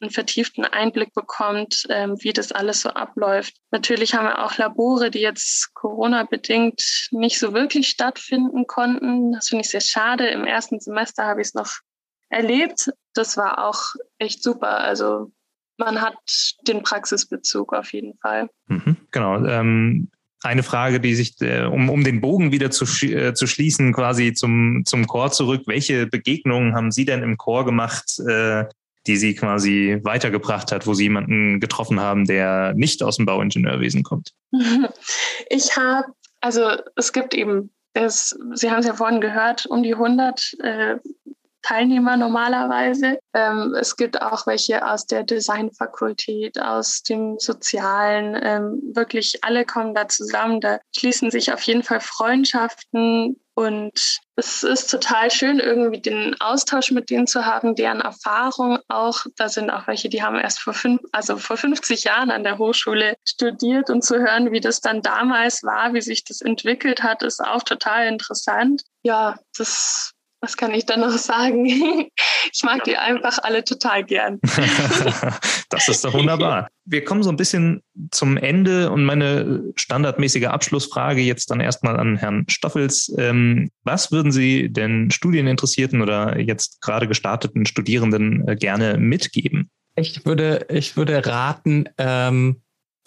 einen 0.00 0.10
vertieften 0.10 0.64
Einblick 0.64 1.12
bekommt, 1.14 1.86
ähm, 1.90 2.16
wie 2.20 2.32
das 2.32 2.52
alles 2.52 2.80
so 2.80 2.90
abläuft. 2.90 3.56
Natürlich 3.70 4.14
haben 4.14 4.26
wir 4.26 4.44
auch 4.44 4.56
Labore, 4.56 5.10
die 5.10 5.20
jetzt 5.20 5.74
Corona-bedingt 5.74 7.08
nicht 7.10 7.38
so 7.38 7.52
wirklich 7.52 7.88
stattfinden 7.88 8.66
konnten. 8.66 9.32
Das 9.32 9.48
finde 9.48 9.62
ich 9.62 9.70
sehr 9.70 9.80
schade. 9.80 10.28
Im 10.28 10.44
ersten 10.44 10.80
Semester 10.80 11.24
habe 11.24 11.40
ich 11.40 11.48
es 11.48 11.54
noch 11.54 11.70
erlebt. 12.30 12.90
Das 13.14 13.36
war 13.36 13.66
auch 13.66 13.94
echt 14.18 14.42
super. 14.42 14.78
Also 14.78 15.32
man 15.76 16.00
hat 16.00 16.16
den 16.66 16.82
Praxisbezug 16.82 17.72
auf 17.74 17.92
jeden 17.92 18.16
Fall. 18.18 18.48
Mhm, 18.68 18.96
genau. 19.10 19.44
Ähm, 19.44 20.10
eine 20.42 20.62
Frage, 20.62 21.00
die 21.00 21.14
sich, 21.14 21.40
äh, 21.40 21.64
um, 21.64 21.90
um 21.90 22.02
den 22.02 22.20
Bogen 22.20 22.52
wieder 22.52 22.70
zu, 22.70 22.84
äh, 23.06 23.34
zu 23.34 23.46
schließen, 23.46 23.92
quasi 23.92 24.32
zum, 24.32 24.82
zum 24.86 25.06
Chor 25.06 25.30
zurück. 25.32 25.62
Welche 25.66 26.06
Begegnungen 26.06 26.74
haben 26.74 26.90
Sie 26.90 27.04
denn 27.04 27.22
im 27.22 27.36
Chor 27.36 27.64
gemacht, 27.64 28.18
äh, 28.26 28.64
die 29.06 29.16
Sie 29.16 29.34
quasi 29.34 29.98
weitergebracht 30.02 30.72
hat, 30.72 30.86
wo 30.86 30.94
Sie 30.94 31.04
jemanden 31.04 31.60
getroffen 31.60 32.00
haben, 32.00 32.26
der 32.26 32.74
nicht 32.74 33.02
aus 33.02 33.16
dem 33.16 33.26
Bauingenieurwesen 33.26 34.02
kommt? 34.02 34.32
Ich 35.48 35.76
habe, 35.76 36.06
also 36.40 36.76
es 36.94 37.12
gibt 37.12 37.34
eben, 37.34 37.72
es, 37.94 38.38
Sie 38.54 38.70
haben 38.70 38.80
es 38.80 38.86
ja 38.86 38.94
vorhin 38.94 39.20
gehört, 39.20 39.66
um 39.66 39.82
die 39.82 39.94
100 39.94 40.54
äh, 40.62 40.96
Teilnehmer 41.62 42.16
normalerweise. 42.16 43.18
Ähm, 43.34 43.74
es 43.78 43.96
gibt 43.96 44.20
auch 44.22 44.46
welche 44.46 44.86
aus 44.86 45.06
der 45.06 45.24
Designfakultät, 45.24 46.60
aus 46.60 47.02
dem 47.02 47.38
Sozialen. 47.38 48.38
Ähm, 48.42 48.82
wirklich 48.94 49.44
alle 49.44 49.64
kommen 49.64 49.94
da 49.94 50.08
zusammen. 50.08 50.60
Da 50.60 50.80
schließen 50.96 51.30
sich 51.30 51.52
auf 51.52 51.62
jeden 51.62 51.82
Fall 51.82 52.00
Freundschaften. 52.00 53.40
Und 53.60 54.20
es 54.36 54.62
ist 54.62 54.90
total 54.90 55.30
schön, 55.30 55.60
irgendwie 55.60 56.00
den 56.00 56.40
Austausch 56.40 56.92
mit 56.92 57.10
denen 57.10 57.26
zu 57.26 57.44
haben, 57.44 57.74
deren 57.74 58.00
Erfahrung 58.00 58.78
auch. 58.88 59.26
Da 59.36 59.50
sind 59.50 59.68
auch 59.68 59.86
welche, 59.86 60.08
die 60.08 60.22
haben 60.22 60.36
erst 60.36 60.60
vor 60.60 60.72
fünf, 60.72 61.02
also 61.12 61.36
vor 61.36 61.58
50 61.58 62.04
Jahren 62.04 62.30
an 62.30 62.42
der 62.42 62.56
Hochschule 62.56 63.16
studiert 63.22 63.90
und 63.90 64.02
zu 64.02 64.18
hören, 64.18 64.50
wie 64.50 64.60
das 64.60 64.80
dann 64.80 65.02
damals 65.02 65.62
war, 65.62 65.92
wie 65.92 66.00
sich 66.00 66.24
das 66.24 66.40
entwickelt 66.40 67.02
hat, 67.02 67.22
ist 67.22 67.44
auch 67.44 67.62
total 67.62 68.06
interessant. 68.06 68.82
Ja, 69.02 69.38
das 69.58 70.12
was 70.40 70.56
kann 70.56 70.72
ich 70.72 70.86
da 70.86 70.96
noch 70.96 71.16
sagen? 71.18 71.66
Ich 72.52 72.64
mag 72.64 72.82
die 72.82 72.96
einfach 72.96 73.38
alle 73.42 73.62
total 73.62 74.02
gern. 74.02 74.40
das 75.68 75.88
ist 75.88 76.04
doch 76.04 76.14
wunderbar. 76.14 76.68
Wir 76.84 77.04
kommen 77.04 77.22
so 77.22 77.30
ein 77.30 77.36
bisschen 77.36 77.82
zum 78.10 78.36
Ende 78.36 78.90
und 78.90 79.04
meine 79.04 79.62
standardmäßige 79.76 80.46
Abschlussfrage 80.46 81.20
jetzt 81.20 81.50
dann 81.50 81.60
erstmal 81.60 82.00
an 82.00 82.16
Herrn 82.16 82.46
Stoffels. 82.48 83.14
Ähm, 83.18 83.70
was 83.84 84.10
würden 84.10 84.32
Sie 84.32 84.72
den 84.72 85.12
Studieninteressierten 85.12 86.02
oder 86.02 86.40
jetzt 86.40 86.80
gerade 86.80 87.06
gestarteten 87.06 87.66
Studierenden 87.66 88.48
äh, 88.48 88.56
gerne 88.56 88.96
mitgeben? 88.96 89.70
Ich 89.94 90.24
würde, 90.24 90.66
ich 90.70 90.96
würde 90.96 91.24
raten, 91.24 91.84
ähm, 91.98 92.62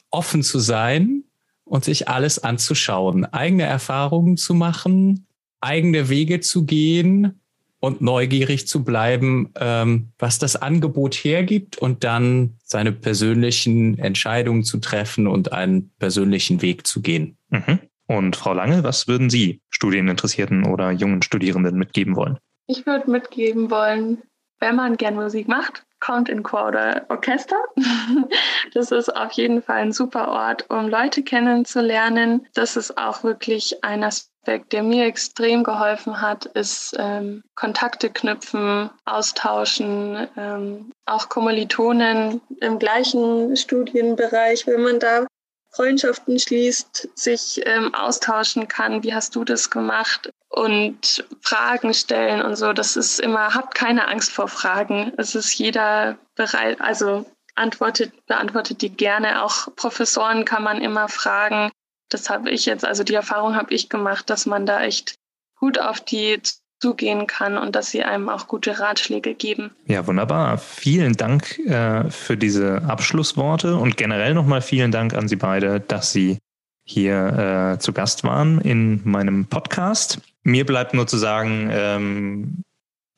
offen 0.09 0.43
zu 0.43 0.59
sein 0.59 1.23
und 1.65 1.83
sich 1.83 2.07
alles 2.07 2.39
anzuschauen, 2.39 3.25
eigene 3.25 3.63
Erfahrungen 3.63 4.37
zu 4.37 4.53
machen, 4.53 5.27
eigene 5.63 6.09
Wege 6.09 6.39
zu 6.39 6.65
gehen 6.65 7.39
und 7.79 8.01
neugierig 8.01 8.67
zu 8.67 8.83
bleiben, 8.83 9.51
ähm, 9.59 10.13
was 10.17 10.39
das 10.39 10.55
Angebot 10.55 11.15
hergibt 11.15 11.77
und 11.77 12.03
dann 12.03 12.57
seine 12.63 12.93
persönlichen 12.93 13.97
Entscheidungen 13.99 14.63
zu 14.63 14.77
treffen 14.77 15.27
und 15.27 15.51
einen 15.51 15.91
persönlichen 15.99 16.61
Weg 16.61 16.87
zu 16.87 17.01
gehen. 17.01 17.37
Mhm. 17.49 17.79
Und 18.07 18.35
Frau 18.35 18.53
Lange, 18.53 18.83
was 18.83 19.07
würden 19.07 19.29
Sie 19.29 19.61
Studieninteressierten 19.69 20.65
oder 20.65 20.91
jungen 20.91 21.21
Studierenden 21.21 21.75
mitgeben 21.75 22.15
wollen? 22.15 22.37
Ich 22.67 22.85
würde 22.85 23.11
mitgeben 23.11 23.69
wollen, 23.69 24.21
wenn 24.59 24.77
man 24.77 24.95
gern 24.95 25.15
Musik 25.15 25.49
macht, 25.49 25.83
kommt 25.99 26.29
in 26.29 26.41
Chor 26.41 26.69
oder 26.69 27.05
Orchester. 27.09 27.57
Das 28.73 28.91
ist 28.91 29.15
auf 29.15 29.33
jeden 29.33 29.61
Fall 29.61 29.81
ein 29.81 29.91
super 29.91 30.29
Ort, 30.29 30.67
um 30.69 30.87
Leute 30.87 31.21
kennenzulernen. 31.21 32.47
Das 32.55 32.75
ist 32.75 32.97
auch 32.97 33.23
wirklich 33.23 33.83
ein 33.83 34.03
Aspekt, 34.03 34.32
der 34.45 34.83
mir 34.83 35.05
extrem 35.05 35.63
geholfen 35.63 36.21
hat, 36.21 36.45
ist 36.45 36.95
ähm, 36.99 37.43
Kontakte 37.55 38.09
knüpfen, 38.09 38.89
austauschen, 39.05 40.27
ähm, 40.37 40.91
auch 41.05 41.29
Kommilitonen 41.29 42.41
im 42.59 42.79
gleichen 42.79 43.55
Studienbereich, 43.55 44.67
wenn 44.67 44.81
man 44.81 44.99
da 44.99 45.25
Freundschaften 45.71 46.39
schließt, 46.39 47.09
sich 47.15 47.61
ähm, 47.65 47.95
austauschen 47.95 48.67
kann. 48.67 49.03
Wie 49.03 49.13
hast 49.13 49.35
du 49.35 49.43
das 49.43 49.69
gemacht? 49.69 50.31
Und 50.49 51.25
Fragen 51.41 51.95
stellen 51.95 52.43
und 52.43 52.55
so. 52.55 52.73
Das 52.73 52.95
ist 52.95 53.19
immer, 53.19 53.55
habt 53.55 53.73
keine 53.73 54.07
Angst 54.07 54.31
vor 54.31 54.47
Fragen. 54.47 55.11
Es 55.17 55.33
ist 55.33 55.53
jeder 55.55 56.17
bereit, 56.35 56.79
also 56.79 57.25
antwortet, 57.55 58.11
beantwortet 58.27 58.83
die 58.83 58.91
gerne. 58.91 59.43
Auch 59.43 59.75
Professoren 59.75 60.45
kann 60.45 60.63
man 60.63 60.79
immer 60.79 61.07
fragen. 61.07 61.71
Das 62.13 62.29
habe 62.29 62.49
ich 62.51 62.65
jetzt, 62.65 62.85
also 62.85 63.03
die 63.03 63.15
Erfahrung 63.15 63.55
habe 63.55 63.73
ich 63.73 63.89
gemacht, 63.89 64.29
dass 64.29 64.45
man 64.45 64.65
da 64.65 64.83
echt 64.83 65.15
gut 65.55 65.79
auf 65.79 66.01
die 66.01 66.41
zugehen 66.79 67.27
kann 67.27 67.57
und 67.57 67.75
dass 67.75 67.91
sie 67.91 68.03
einem 68.03 68.27
auch 68.27 68.47
gute 68.47 68.77
Ratschläge 68.77 69.33
geben. 69.33 69.71
Ja, 69.85 70.05
wunderbar. 70.05 70.57
Vielen 70.57 71.13
Dank 71.13 71.57
äh, 71.59 72.09
für 72.09 72.35
diese 72.35 72.81
Abschlussworte 72.83 73.77
und 73.77 73.95
generell 73.95 74.33
nochmal 74.33 74.61
vielen 74.61 74.91
Dank 74.91 75.13
an 75.13 75.29
Sie 75.29 75.37
beide, 75.37 75.79
dass 75.79 76.11
Sie 76.11 76.39
hier 76.83 77.75
äh, 77.75 77.79
zu 77.79 77.93
Gast 77.93 78.25
waren 78.25 78.59
in 78.59 78.99
meinem 79.05 79.45
Podcast. 79.45 80.19
Mir 80.43 80.65
bleibt 80.65 80.93
nur 80.93 81.07
zu 81.07 81.17
sagen, 81.17 81.69
ähm, 81.71 82.57
äh, 82.57 82.72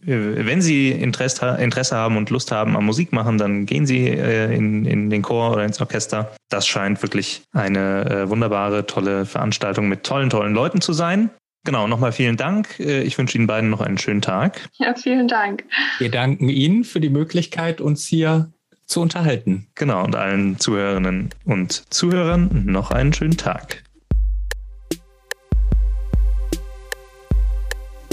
wenn 0.05 0.61
Sie 0.61 0.91
Interesse, 0.91 1.57
Interesse 1.59 1.95
haben 1.95 2.17
und 2.17 2.29
Lust 2.29 2.51
haben 2.51 2.77
am 2.77 2.85
Musik 2.85 3.11
machen, 3.11 3.37
dann 3.37 3.65
gehen 3.65 3.85
Sie 3.85 4.07
äh, 4.07 4.53
in, 4.55 4.85
in 4.85 5.09
den 5.09 5.21
Chor 5.21 5.51
oder 5.51 5.65
ins 5.65 5.81
Orchester. 5.81 6.35
Das 6.49 6.67
scheint 6.67 7.01
wirklich 7.01 7.43
eine 7.53 8.05
äh, 8.05 8.29
wunderbare, 8.29 8.85
tolle 8.85 9.25
Veranstaltung 9.25 9.89
mit 9.89 10.03
tollen, 10.03 10.29
tollen 10.29 10.53
Leuten 10.53 10.81
zu 10.81 10.93
sein. 10.93 11.29
Genau, 11.65 11.87
nochmal 11.87 12.11
vielen 12.11 12.37
Dank. 12.37 12.79
Äh, 12.79 13.01
ich 13.01 13.17
wünsche 13.17 13.37
Ihnen 13.37 13.47
beiden 13.47 13.69
noch 13.69 13.81
einen 13.81 13.97
schönen 13.97 14.21
Tag. 14.21 14.69
Ja, 14.73 14.93
vielen 14.93 15.27
Dank. 15.27 15.63
Wir 15.97 16.11
danken 16.11 16.49
Ihnen 16.49 16.83
für 16.83 16.99
die 16.99 17.09
Möglichkeit, 17.09 17.81
uns 17.81 18.05
hier 18.05 18.51
zu 18.85 19.01
unterhalten. 19.01 19.67
Genau, 19.73 20.03
und 20.03 20.15
allen 20.15 20.59
Zuhörerinnen 20.59 21.31
und 21.43 21.91
Zuhörern 21.91 22.65
noch 22.65 22.91
einen 22.91 23.13
schönen 23.13 23.37
Tag. 23.37 23.83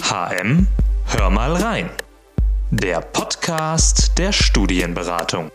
HM, 0.02 0.66
hör 1.14 1.30
mal 1.30 1.52
rein. 1.52 1.90
Der 2.70 3.00
Podcast 3.00 4.18
der 4.18 4.32
Studienberatung. 4.32 5.50